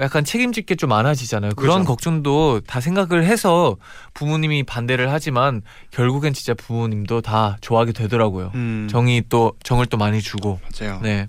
약간 0.00 0.24
책임질 0.24 0.64
게 0.66 0.74
좀 0.74 0.88
많아지잖아요. 0.90 1.52
그런 1.56 1.80
그죠. 1.80 1.88
걱정도 1.88 2.60
다 2.66 2.80
생각을 2.80 3.24
해서 3.24 3.76
부모님이 4.14 4.62
반대를 4.62 5.12
하지만 5.12 5.62
결국엔 5.90 6.32
진짜 6.32 6.54
부모님도 6.54 7.20
다 7.20 7.58
좋아하게 7.60 7.92
되더라고요. 7.92 8.52
음, 8.54 8.88
정이 8.90 9.24
또 9.28 9.52
정을 9.62 9.86
또 9.86 9.96
많이 9.98 10.22
주고. 10.22 10.58
맞아요. 10.80 11.00
네. 11.02 11.26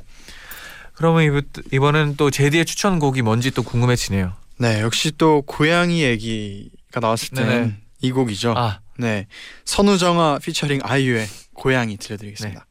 그러면 0.93 1.23
이번, 1.23 1.41
이번은 1.73 2.15
또 2.17 2.29
제디의 2.31 2.65
추천곡이 2.65 3.21
뭔지 3.23 3.51
또 3.51 3.63
궁금해지네요. 3.63 4.33
네, 4.59 4.81
역시 4.81 5.11
또 5.17 5.41
고양이 5.41 6.03
얘기가 6.03 6.99
나왔을 7.01 7.29
네네. 7.35 7.49
때는 7.49 7.77
이 8.01 8.11
곡이죠. 8.11 8.53
아, 8.55 8.79
네, 8.97 9.27
선우정아 9.65 10.39
피처링 10.39 10.81
아이유의 10.83 11.27
고양이 11.55 11.97
들려드리겠습니다. 11.97 12.59
넌 12.59 12.65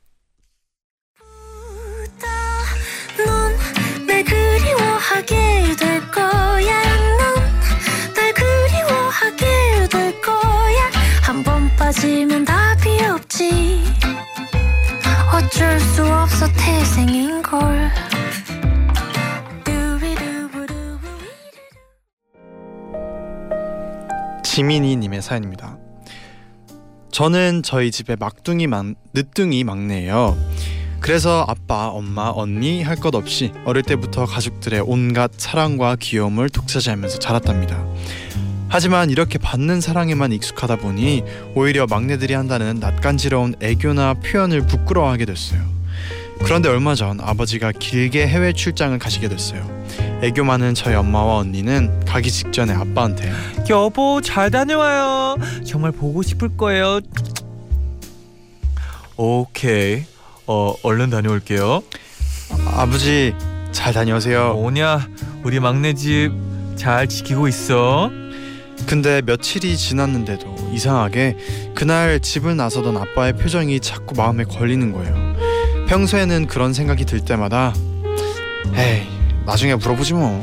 지민이님의 24.61 25.23
사연입니다. 25.23 25.79
저는 27.11 27.63
저희 27.63 27.91
집에 27.91 28.17
막둥이 28.17 28.67
막, 28.67 28.85
늦둥이 29.15 29.65
막내예요. 29.65 30.37
그래서 31.11 31.45
아빠, 31.49 31.89
엄마, 31.89 32.31
언니 32.33 32.85
할 32.85 32.95
것 32.95 33.17
없이 33.17 33.53
어릴 33.65 33.83
때부터 33.83 34.27
가족들의 34.27 34.85
온갖 34.87 35.33
사랑과 35.39 35.97
귀여움을 35.97 36.51
독차지하면서 36.51 37.19
자랐답니다. 37.19 37.85
하지만 38.69 39.11
이렇게 39.11 39.37
받는 39.37 39.81
사랑에만 39.81 40.31
익숙하다 40.31 40.77
보니 40.77 41.25
오히려 41.57 41.89
막내들이 41.89 42.35
한다는 42.35 42.79
낯간지러운 42.79 43.57
애교나 43.61 44.15
표현을 44.25 44.69
부끄러워하게 44.69 45.25
됐어요. 45.25 45.61
그런데 46.45 46.69
얼마 46.69 46.95
전 46.95 47.19
아버지가 47.21 47.73
길게 47.73 48.29
해외 48.29 48.53
출장을 48.53 48.97
가시게 48.97 49.29
됐어요. 49.29 49.69
애교 50.23 50.45
많은 50.45 50.75
저희 50.75 50.95
엄마와 50.95 51.39
언니는 51.39 52.05
가기 52.05 52.31
직전에 52.31 52.73
아빠한테 52.73 53.33
여보 53.69 54.21
잘 54.21 54.53
다녀와요. 54.53 55.39
정말 55.67 55.91
보고 55.91 56.23
싶을 56.23 56.57
거예요. 56.57 57.01
오케이. 59.17 60.05
어 60.53 60.75
얼른 60.83 61.11
다녀올게요. 61.11 61.81
아버지 62.75 63.33
잘 63.71 63.93
다녀오세요. 63.93 64.57
오냐 64.57 65.07
우리 65.45 65.61
막내 65.61 65.95
집 65.95 66.33
잘 66.75 67.07
지키고 67.09 67.47
있어. 67.47 68.11
근데 68.87 69.21
며칠이 69.21 69.77
지났는데도 69.77 70.71
이상하게 70.73 71.37
그날 71.75 72.19
집을 72.21 72.57
나서던 72.57 72.97
아빠의 72.97 73.35
표정이 73.35 73.79
자꾸 73.81 74.15
마음에 74.17 74.43
걸리는 74.45 74.91
거예요. 74.91 75.15
평소에는 75.89 76.47
그런 76.47 76.73
생각이 76.73 77.05
들 77.05 77.21
때마다 77.21 77.75
에이 78.75 79.03
나중에 79.45 79.75
물어보지 79.75 80.15
뭐. 80.15 80.43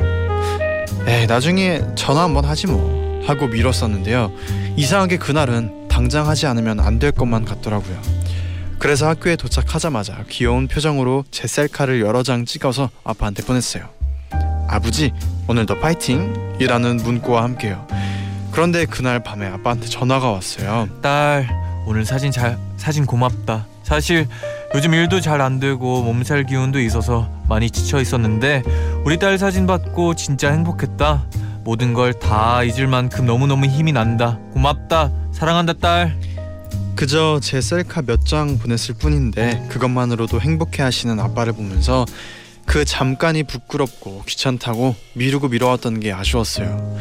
에이 1.08 1.26
나중에 1.26 1.82
전화 1.96 2.22
한번 2.24 2.46
하지 2.46 2.68
뭐 2.68 3.24
하고 3.26 3.48
미뤘었는데요. 3.48 4.32
이상하게 4.78 5.18
그날은 5.18 5.88
당장 5.90 6.28
하지 6.30 6.46
않으면 6.46 6.80
안 6.80 7.00
될 7.00 7.12
것만 7.12 7.44
같더라고요. 7.46 7.98
그래서 8.80 9.08
학교에 9.08 9.36
도착하자마자 9.36 10.24
귀여운 10.30 10.68
표정으로 10.68 11.26
제 11.32 11.48
셀카를 11.48 12.02
여러 12.02 12.24
장 12.24 12.46
찍어서 12.46 12.90
아빠한테 13.04 13.44
보냈어요. 13.44 13.90
아버지 14.68 15.12
오늘도 15.48 15.80
파이팅! 15.80 16.34
이라는 16.60 16.98
문구와 16.98 17.44
함께요. 17.44 17.88
그런데 18.52 18.86
그날 18.86 19.22
밤에 19.24 19.48
아빠한테 19.48 19.88
전화가 19.88 20.30
왔어요. 20.32 20.90
딸 21.02 21.48
오늘 21.86 22.06
사진 22.06 22.32
잘 22.32 22.58
사진 22.78 23.06
고맙다. 23.06 23.66
사실 23.84 24.28
요즘 24.76 24.94
일도 24.94 25.22
잘 25.22 25.42
안 25.42 25.60
되고 25.60 26.04
몸살 26.04 26.44
기운도 26.46 26.80
있어서 26.82 27.30
많이 27.48 27.70
지쳐 27.70 28.02
있었는데 28.02 28.64
우리 29.06 29.18
딸 29.18 29.38
사진 29.38 29.66
받고 29.68 30.16
진짜 30.16 30.52
행복했다. 30.52 31.26
모든 31.64 31.94
걸 31.94 32.14
다 32.14 32.64
잊을 32.64 32.88
만큼 32.88 33.26
너무너무 33.26 33.66
힘이 33.66 33.92
난다. 33.92 34.38
고맙다. 34.54 35.12
사랑한다 35.32 35.74
딸. 35.74 36.18
그저 36.98 37.40
제 37.42 37.62
셀카 37.62 38.02
몇 38.02 38.26
장 38.26 38.58
보냈을 38.58 38.96
뿐인데 38.96 39.68
그것만으로도 39.70 40.42
행복해 40.42 40.82
하시는 40.84 41.18
아빠를 41.20 41.54
보면서 41.54 42.06
그 42.66 42.84
잠깐이 42.84 43.44
부끄럽고 43.44 44.24
귀찮다고 44.26 44.96
미루고 45.14 45.48
미뤄왔던 45.50 46.00
게 46.02 46.12
아쉬웠어요. 46.12 46.98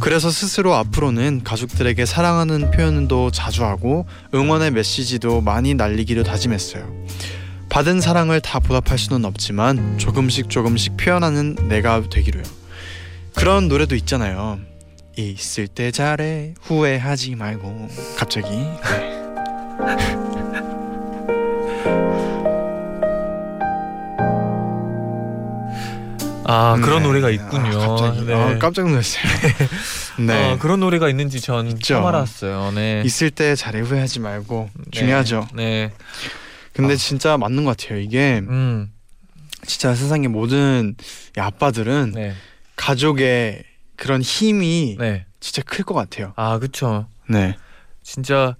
그래서 0.00 0.30
스스로 0.30 0.74
앞으로는 0.74 1.42
가족들에게 1.44 2.04
사랑하는 2.06 2.70
표현도 2.72 3.30
자주 3.30 3.64
하고 3.64 4.06
응원의 4.34 4.72
메시지도 4.72 5.42
많이 5.42 5.74
날리기로 5.74 6.24
다짐했어요. 6.24 7.04
받은 7.68 8.00
사랑을 8.00 8.40
다 8.40 8.58
보답할 8.58 8.98
수는 8.98 9.24
없지만 9.24 9.98
조금씩 9.98 10.48
조금씩 10.50 10.96
표현하는 10.96 11.68
내가 11.68 12.02
되기로요. 12.10 12.42
그런 13.36 13.68
노래도 13.68 13.94
있잖아요. 13.94 14.58
있을 15.16 15.68
때 15.68 15.92
잘해 15.92 16.54
후회하지 16.62 17.36
말고 17.36 17.88
갑자기 18.16 18.48
네. 18.50 19.13
아 26.46 26.76
그런 26.82 27.02
네. 27.02 27.08
노래가 27.08 27.30
있군요. 27.30 27.80
아, 27.80 27.88
갑자기 27.88 28.26
네. 28.26 28.34
아, 28.34 28.58
깜짝 28.58 28.86
놀랐어요. 28.88 29.22
네. 30.20 30.52
어, 30.52 30.58
그런 30.58 30.80
노래가 30.80 31.08
있는지 31.08 31.40
전. 31.40 31.78
처음 31.80 32.04
알았어요. 32.06 32.72
네. 32.72 33.02
있을 33.04 33.30
때 33.30 33.56
잘해 33.56 33.80
후회하지 33.80 34.20
말고 34.20 34.68
네. 34.74 34.84
중요하죠. 34.90 35.48
네. 35.54 35.90
근데 36.74 36.94
아. 36.94 36.96
진짜 36.96 37.38
맞는 37.38 37.64
것 37.64 37.76
같아요. 37.76 37.98
이게 37.98 38.42
음. 38.46 38.92
진짜 39.66 39.94
세상의 39.94 40.28
모든 40.28 40.94
이 41.36 41.40
아빠들은 41.40 42.12
네. 42.14 42.34
가족의 42.76 43.64
그런 43.96 44.20
힘이 44.20 44.96
네. 44.98 45.24
진짜 45.40 45.62
클 45.62 45.82
것 45.84 45.94
같아요. 45.94 46.34
아 46.36 46.58
그쵸. 46.58 47.06
네. 47.28 47.56
진짜 48.02 48.54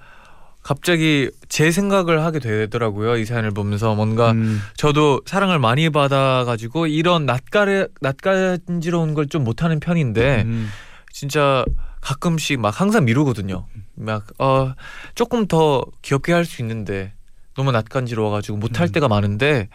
갑자기 0.64 1.30
제 1.48 1.70
생각을 1.70 2.24
하게 2.24 2.38
되더라고요. 2.40 3.18
이 3.18 3.24
사연을 3.26 3.50
보면서 3.52 3.94
뭔가 3.94 4.32
음, 4.32 4.60
저도 4.76 5.20
사랑을 5.26 5.58
많이 5.60 5.90
받아가지고 5.90 6.86
이런 6.88 7.26
낯가려 7.26 7.86
낯간지러운 8.00 9.12
걸 9.14 9.26
좀 9.28 9.44
못하는 9.44 9.78
편인데 9.78 10.42
음, 10.46 10.68
진짜 11.12 11.64
가끔씩 12.00 12.58
막 12.60 12.80
항상 12.80 13.04
미루거든요. 13.04 13.66
막 13.94 14.24
어 14.40 14.74
조금 15.14 15.46
더 15.46 15.84
귀엽게 16.02 16.32
할 16.32 16.44
수 16.46 16.62
있는데 16.62 17.12
너무 17.54 17.70
낯간지러워가지고 17.70 18.56
못할 18.58 18.88
음. 18.88 18.92
때가 18.92 19.06
많은데 19.06 19.68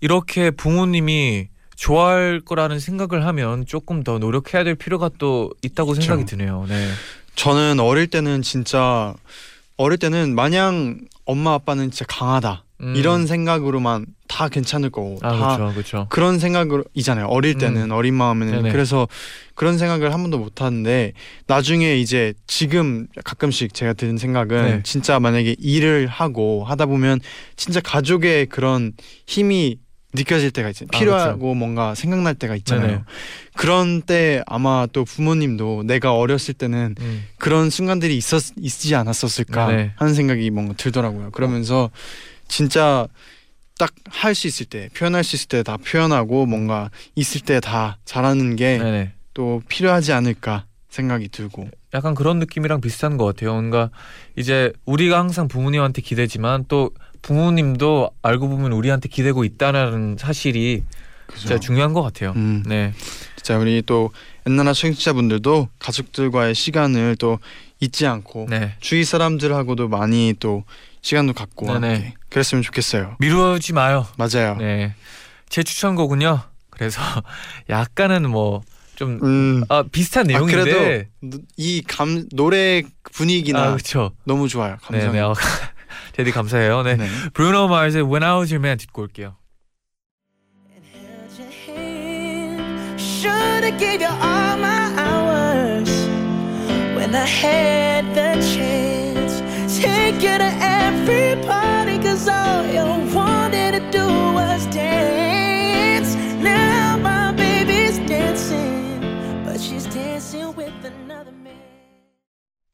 이렇게 0.00 0.50
부모님이 0.50 1.48
좋아할 1.76 2.40
거라는 2.44 2.78
생각을 2.78 3.24
하면 3.26 3.64
조금 3.66 4.02
더 4.04 4.18
노력해야 4.18 4.64
될 4.64 4.74
필요가 4.74 5.08
또 5.18 5.50
있다고 5.62 5.92
그쵸. 5.92 6.02
생각이 6.02 6.26
드네요. 6.26 6.66
네. 6.68 6.88
저는 7.36 7.80
어릴 7.80 8.06
때는 8.06 8.42
진짜 8.42 9.14
어릴 9.80 9.96
때는 9.96 10.34
마냥 10.34 11.00
엄마 11.24 11.54
아빠는 11.54 11.90
진짜 11.90 12.04
강하다 12.06 12.64
음. 12.82 12.94
이런 12.96 13.26
생각으로만 13.26 14.04
다 14.28 14.48
괜찮을 14.48 14.90
거고 14.90 15.18
아 15.22 15.30
다 15.32 15.56
그렇죠, 15.56 15.72
그렇죠. 15.74 16.06
그런 16.10 16.38
생각으로 16.38 16.84
이잖아요. 16.92 17.26
어릴 17.26 17.54
때는 17.56 17.90
어린 17.90 18.12
마음에는 18.14 18.56
네네. 18.56 18.72
그래서 18.72 19.08
그런 19.54 19.78
생각을 19.78 20.12
한 20.12 20.20
번도 20.20 20.38
못 20.38 20.60
하는데 20.60 21.12
나중에 21.46 21.96
이제 21.96 22.34
지금 22.46 23.06
가끔씩 23.24 23.72
제가 23.72 23.94
드는 23.94 24.18
생각은 24.18 24.64
네. 24.64 24.80
진짜 24.84 25.18
만약에 25.18 25.56
일을 25.58 26.06
하고 26.08 26.64
하다 26.64 26.84
보면 26.86 27.20
진짜 27.56 27.80
가족의 27.80 28.46
그런 28.46 28.92
힘이 29.26 29.78
느껴질 30.12 30.50
때가 30.50 30.70
있어요. 30.70 30.88
아, 30.92 30.98
필요하고 30.98 31.54
뭔가 31.54 31.94
생각날 31.94 32.34
때가 32.34 32.56
있잖아요. 32.56 32.86
네네. 32.88 33.02
그런 33.56 34.02
때 34.02 34.42
아마 34.46 34.86
또 34.92 35.04
부모님도 35.04 35.84
내가 35.86 36.14
어렸을 36.14 36.54
때는 36.54 36.96
음. 37.00 37.24
그런 37.38 37.70
순간들이 37.70 38.16
있었 38.16 38.42
있지 38.58 38.94
않았었을까 38.94 39.66
네네. 39.68 39.92
하는 39.96 40.14
생각이 40.14 40.50
뭔가 40.50 40.74
들더라고요. 40.74 41.30
그러면서 41.30 41.90
진짜 42.48 43.06
딱 43.78 43.92
할 44.10 44.34
수 44.34 44.46
있을 44.46 44.66
때 44.66 44.90
표현할 44.94 45.24
수 45.24 45.36
있을 45.36 45.48
때 45.48 45.62
다 45.62 45.76
표현하고 45.78 46.44
뭔가 46.46 46.90
있을 47.14 47.40
때 47.40 47.60
다 47.60 47.98
잘하는 48.04 48.56
게 48.56 49.10
또. 49.32 49.62
필요하지 49.68 50.12
않을까 50.12 50.66
생각이 50.90 51.28
들고 51.28 51.68
약간 51.94 52.14
그런 52.14 52.38
느낌이랑 52.40 52.80
비슷한 52.82 53.16
것 53.16 53.24
같아요. 53.24 53.52
뭔가 53.52 53.90
이제 54.36 54.72
우리가 54.84 55.18
항상 55.18 55.48
부모님한테 55.48 56.02
기대지만 56.02 56.64
또 56.68 56.90
부모님도 57.22 58.10
알고 58.22 58.48
보면 58.48 58.72
우리한테 58.72 59.08
기대고 59.08 59.44
있다는 59.44 60.16
사실이 60.18 60.82
그죠? 61.26 61.40
진짜 61.40 61.58
중요한 61.60 61.92
것 61.92 62.02
같아요. 62.02 62.32
음, 62.36 62.62
네, 62.66 62.92
진짜 63.36 63.58
우리 63.58 63.82
또 63.84 64.10
옛날 64.48 64.72
청취자분들도 64.74 65.68
가족들과의 65.78 66.54
시간을 66.54 67.16
또 67.16 67.38
잊지 67.80 68.06
않고 68.06 68.46
네. 68.50 68.74
주위 68.80 69.04
사람들하고도 69.04 69.88
많이 69.88 70.34
또 70.40 70.64
시간도 71.02 71.32
갖고 71.34 71.66
네네. 71.66 71.94
함께 71.94 72.14
그랬으면 72.28 72.62
좋겠어요. 72.62 73.16
미루지 73.20 73.72
마요. 73.72 74.06
맞아요. 74.18 74.56
네, 74.56 74.94
제 75.48 75.62
추천곡은요. 75.62 76.40
그래서 76.70 77.00
약간은 77.70 78.28
뭐 78.30 78.62
좀 79.00 79.18
음. 79.22 79.64
아, 79.70 79.82
비슷한 79.90 80.24
아, 80.26 80.28
내용인데 80.34 81.08
그래도 81.22 81.38
이 81.56 81.82
감 81.88 82.28
노래 82.34 82.82
분위기나 83.14 83.72
아. 83.72 83.76
너무 84.24 84.46
좋아요. 84.46 84.76
네, 84.90 84.98
감성. 84.98 85.12
네. 85.12 85.20
어, 85.20 85.32
제디 86.13 86.31
감사해요. 86.31 86.83
네. 86.83 86.95
네. 86.95 87.07
브루노 87.33 87.67
마르스의 87.67 88.03
When 88.03 88.23
I 88.23 88.37
Was 88.37 88.53
Your 88.53 88.65
Man 88.65 88.77
듣고 88.77 89.03
올게요. 89.03 89.35
Should've 92.97 93.77
gave 93.79 94.01
you 94.01 94.07
all 94.07 94.57
my 94.57 94.93
hours 94.97 95.89
when 96.95 97.15
I 97.15 97.25
had 97.25 98.05
the 98.13 98.39
chance. 98.53 99.41
Take 99.81 100.21
you 100.21 100.37
to 100.37 100.51
every 100.61 101.35
party, 101.43 101.97
cause 101.97 102.27
all 102.27 102.63
you 102.65 102.85
wanted 103.13 103.73
to 103.73 103.79
do 103.91 104.05
was 104.33 104.67
dance. 104.67 106.15
Now 106.41 106.97
my 106.97 107.31
baby's 107.33 107.97
dancing, 108.07 109.01
but 109.43 109.59
she's 109.59 109.85
dancing 109.87 110.55
with 110.55 110.69
another 110.69 110.78
man. 110.78 110.78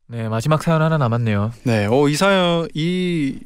네, 0.09 0.29
마지막 0.29 0.63
사연 0.63 0.83
하나 0.83 0.99
남았네요. 0.99 1.53
네, 1.65 1.87
어, 1.87 2.09
이 2.09 2.15
사연 2.15 2.69
이 2.75 3.39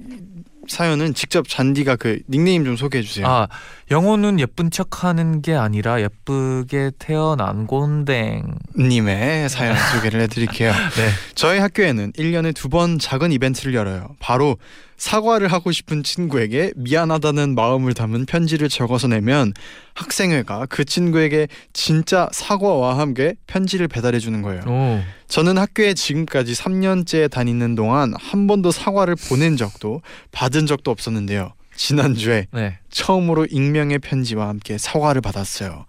사연은 0.68 1.14
직접 1.14 1.48
잔디가 1.48 1.96
그 1.96 2.20
닉네임 2.28 2.64
좀 2.64 2.76
소개해 2.76 3.02
주세요. 3.02 3.26
아, 3.26 3.48
영호는 3.90 4.38
예쁜 4.38 4.70
척하는 4.70 5.42
게 5.42 5.54
아니라 5.54 6.00
예쁘게 6.00 6.92
태어난 7.00 7.66
곤댕. 7.66 8.54
님의 8.78 9.48
사연 9.48 9.76
소개를 9.76 10.20
해드릴게요. 10.20 10.70
네. 10.94 11.08
저희 11.34 11.58
학교에는 11.58 12.12
1년에 12.12 12.54
두 12.54 12.68
번 12.70 13.00
작은 13.00 13.32
이벤트를 13.32 13.74
열어요. 13.74 14.14
바로 14.20 14.56
사과를 14.96 15.48
하고 15.48 15.72
싶은 15.72 16.04
친구에게 16.04 16.72
미안하다는 16.76 17.56
마음을 17.56 17.92
담은 17.94 18.26
편지를 18.26 18.68
적어서 18.68 19.08
내면 19.08 19.52
학생회가 19.94 20.66
그 20.70 20.84
친구에게 20.84 21.48
진짜 21.72 22.28
사과와 22.30 22.96
함께 22.96 23.34
편지를 23.48 23.88
배달해 23.88 24.20
주는 24.20 24.40
거예요. 24.40 24.62
오. 24.68 25.00
저는 25.26 25.58
학교에 25.58 25.94
지금까지 25.94 26.52
3년째 26.52 27.28
다니는 27.28 27.74
동안 27.74 28.12
한 28.20 28.46
번도 28.46 28.70
사과를 28.70 29.16
보낸 29.28 29.56
적도 29.56 30.00
받은 30.30 30.66
적도 30.66 30.92
없었는데요. 30.92 31.54
지난주에 31.80 32.46
네. 32.52 32.78
처음으로 32.90 33.46
익명의 33.46 34.00
편지와 34.00 34.48
함께 34.48 34.76
사과를 34.76 35.22
받았어요. 35.22 35.86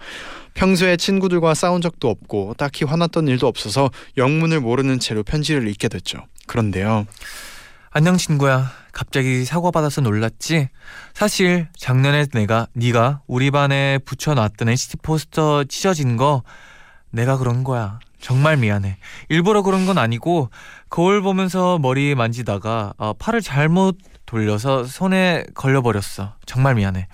평소에 0.53 0.95
친구들과 0.95 1.53
싸운 1.53 1.81
적도 1.81 2.09
없고 2.09 2.55
딱히 2.57 2.85
화났던 2.85 3.27
일도 3.27 3.45
없어서 3.45 3.89
영문을 4.15 4.61
모르는 4.61 4.99
채로 4.99 5.23
편지를 5.23 5.67
읽게 5.67 5.89
됐죠. 5.89 6.25
그런데요. 6.47 7.05
안녕 7.89 8.15
친구야. 8.15 8.71
갑자기 8.93 9.43
사과 9.43 9.69
받아서 9.69 9.99
놀랐지? 9.99 10.69
사실 11.13 11.67
작년에 11.75 12.25
내가 12.33 12.67
네가 12.71 13.21
우리 13.27 13.51
반에 13.51 13.97
붙여놨던 14.05 14.69
NCT 14.69 14.97
포스터 15.01 15.65
찢어진 15.65 16.15
거 16.15 16.43
내가 17.09 17.37
그런 17.37 17.65
거야. 17.65 17.99
정말 18.21 18.55
미안해. 18.55 18.97
일부러 19.27 19.61
그런 19.61 19.85
건 19.85 19.97
아니고 19.97 20.51
거울 20.91 21.21
보면서 21.21 21.79
머리 21.79 22.13
만지다가 22.15 22.93
어, 22.97 23.13
팔을 23.13 23.41
잘못 23.41 23.97
돌려서 24.25 24.83
손에 24.83 25.45
걸려버렸어. 25.55 26.35
정말 26.45 26.75
미안해. 26.75 27.07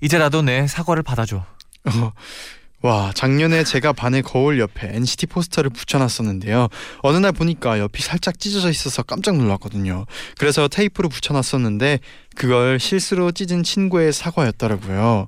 이제 0.00 0.18
나도 0.18 0.42
내 0.42 0.68
사과를 0.68 1.02
받아줘. 1.02 1.38
어, 1.38 2.12
와 2.80 3.10
작년에 3.12 3.64
제가 3.64 3.92
반의 3.92 4.22
거울 4.22 4.60
옆에 4.60 4.94
NCT 4.94 5.26
포스터를 5.26 5.68
붙여놨었는데요. 5.70 6.68
어느 7.00 7.16
날 7.16 7.32
보니까 7.32 7.80
옆이 7.80 8.00
살짝 8.02 8.38
찢어져 8.38 8.70
있어서 8.70 9.02
깜짝 9.02 9.36
놀랐거든요. 9.36 10.06
그래서 10.38 10.68
테이프로 10.68 11.08
붙여놨었는데 11.08 11.98
그걸 12.36 12.78
실수로 12.78 13.32
찢은 13.32 13.64
친구의 13.64 14.12
사과였더라고요. 14.12 15.26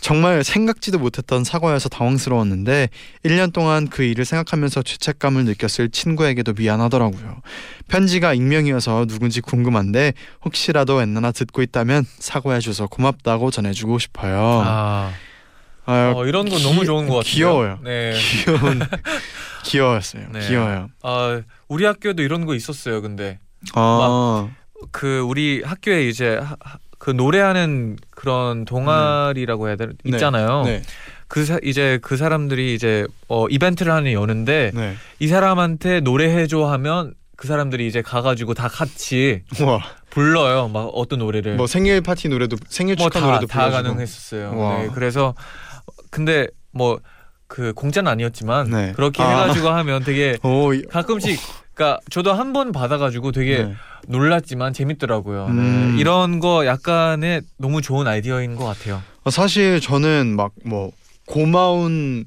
정말 0.00 0.42
생각지도 0.44 0.98
못했던 0.98 1.44
사과여서 1.44 1.88
당황스러웠는데 1.90 2.88
1년 3.24 3.52
동안 3.52 3.88
그 3.88 4.02
일을 4.02 4.24
생각하면서 4.24 4.82
죄책감을 4.82 5.44
느꼈을 5.44 5.90
친구에게도 5.90 6.54
미안하더라고요. 6.54 7.40
편지가 7.88 8.34
익명이어서 8.34 9.06
누군지 9.06 9.40
궁금한데 9.40 10.14
혹시라도 10.44 11.02
엔나나 11.02 11.32
듣고 11.32 11.62
있다면 11.62 12.04
사과해줘서 12.18 12.86
고맙다고 12.86 13.50
전해주고 13.50 13.98
싶어요. 13.98 14.62
아, 14.64 15.12
아유, 15.84 16.12
어, 16.16 16.24
이런 16.26 16.48
건 16.48 16.58
귀- 16.58 16.64
너무 16.64 16.84
좋은 16.84 17.06
것 17.06 17.16
같아요. 17.16 17.30
귀여워요. 17.32 17.78
네. 17.82 18.14
귀여운 18.18 18.80
귀여웠어요. 19.64 20.28
네. 20.32 20.48
귀여워요. 20.48 20.88
아, 21.02 21.42
우리 21.68 21.84
학교도 21.84 22.22
이런 22.22 22.46
거 22.46 22.54
있었어요. 22.54 23.02
근데 23.02 23.38
아, 23.74 24.48
그 24.92 25.20
우리 25.20 25.62
학교에 25.62 26.08
이제 26.08 26.36
하- 26.36 26.56
하- 26.60 26.78
그 27.00 27.10
노래하는 27.10 27.96
그런 28.10 28.64
동아리라고 28.66 29.66
해야 29.68 29.76
되나 29.76 29.92
네. 30.04 30.10
있잖아요. 30.10 30.62
네, 30.66 30.82
그 31.28 31.44
사, 31.46 31.58
이제 31.64 31.98
그 32.02 32.16
사람들이 32.18 32.74
이제 32.74 33.06
어 33.26 33.46
이벤트를 33.48 33.90
하는 33.92 34.12
여는데 34.12 34.70
네. 34.74 34.94
이 35.18 35.26
사람한테 35.26 36.00
노래해 36.00 36.46
줘 36.46 36.66
하면 36.66 37.14
그 37.36 37.48
사람들이 37.48 37.86
이제 37.86 38.02
가가지고 38.02 38.52
다 38.52 38.68
같이 38.68 39.42
와, 39.64 39.80
불러요. 40.10 40.68
막 40.68 40.90
어떤 40.92 41.20
노래를 41.20 41.56
뭐 41.56 41.66
생일 41.66 42.02
파티 42.02 42.28
노래도 42.28 42.56
생일 42.68 42.96
축하 42.96 43.18
뭐 43.18 43.20
다 43.20 43.26
노래도 43.26 43.46
다 43.46 43.60
불러주고. 43.64 43.82
가능했었어요. 43.82 44.58
와. 44.58 44.78
네, 44.82 44.88
그래서 44.94 45.34
근데 46.10 46.46
뭐 46.70 47.00
그 47.52 47.72
공짜는 47.72 48.12
아니었지만 48.12 48.70
네. 48.70 48.92
그렇게 48.94 49.24
아. 49.24 49.28
해가지고 49.42 49.70
하면 49.70 50.04
되게 50.04 50.38
오, 50.44 50.72
이- 50.72 50.82
가끔씩 50.84 51.40
그러니까 51.74 51.98
저도 52.08 52.32
한 52.32 52.52
번 52.52 52.70
받아가지고 52.70 53.32
되게 53.32 53.64
네. 53.64 53.74
놀랐지만 54.08 54.72
재밌더라고요. 54.72 55.48
네. 55.48 55.52
음. 55.60 55.96
이런 55.98 56.40
거 56.40 56.66
약간의 56.66 57.42
너무 57.58 57.82
좋은 57.82 58.06
아이디어인 58.06 58.56
것 58.56 58.64
같아요. 58.64 59.02
어, 59.24 59.30
사실 59.30 59.80
저는 59.80 60.34
막 60.36 60.52
뭐 60.64 60.92
고마운 61.26 62.24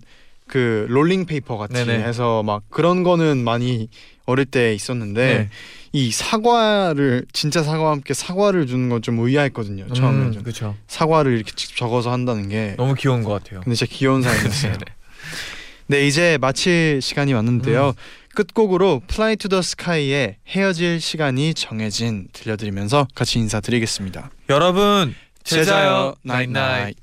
그 0.47 0.86
롤링 0.89 1.25
페이퍼 1.25 1.57
같이 1.57 1.73
네네. 1.73 2.03
해서 2.03 2.41
막 2.43 2.63
그런 2.69 3.03
거는 3.03 3.43
많이 3.43 3.89
어릴 4.25 4.45
때 4.45 4.73
있었는데 4.73 5.38
네. 5.38 5.49
이 5.91 6.12
사과를 6.12 7.25
진짜 7.33 7.62
사과와 7.63 7.91
함께 7.91 8.13
사과를 8.13 8.65
주는 8.67 8.89
건 8.89 9.01
좀 9.01 9.19
의아했거든요. 9.19 9.91
처음에 9.93 10.25
음, 10.27 10.31
좀. 10.31 10.43
그렇죠. 10.43 10.75
사과를 10.88 11.33
이렇게 11.33 11.51
직접 11.55 11.75
적어서 11.75 12.12
한다는 12.12 12.47
게 12.49 12.75
너무 12.77 12.95
귀여운 12.95 13.23
것 13.23 13.31
같아요. 13.31 13.62
근데 13.62 13.75
진짜 13.75 13.91
귀여운 13.93 14.21
사연이었어요. 14.21 14.71
네네. 14.73 14.86
네 15.88 16.07
이제 16.07 16.38
마칠 16.39 17.01
시간이 17.01 17.33
왔는데요. 17.33 17.89
음. 17.89 17.93
끝곡으로 18.36 19.02
Fly 19.10 19.36
to 19.38 19.50
the 19.50 19.60
Sky의 19.60 20.38
헤어질 20.48 21.00
시간이 21.00 21.54
정해진 21.54 22.28
들려드리면서 22.34 23.08
같이 23.15 23.39
인사드리겠습니다. 23.39 24.32
여러분 24.50 25.15
잘 25.43 25.70
자요. 25.70 26.15
night 26.23 26.59
night. 26.59 27.02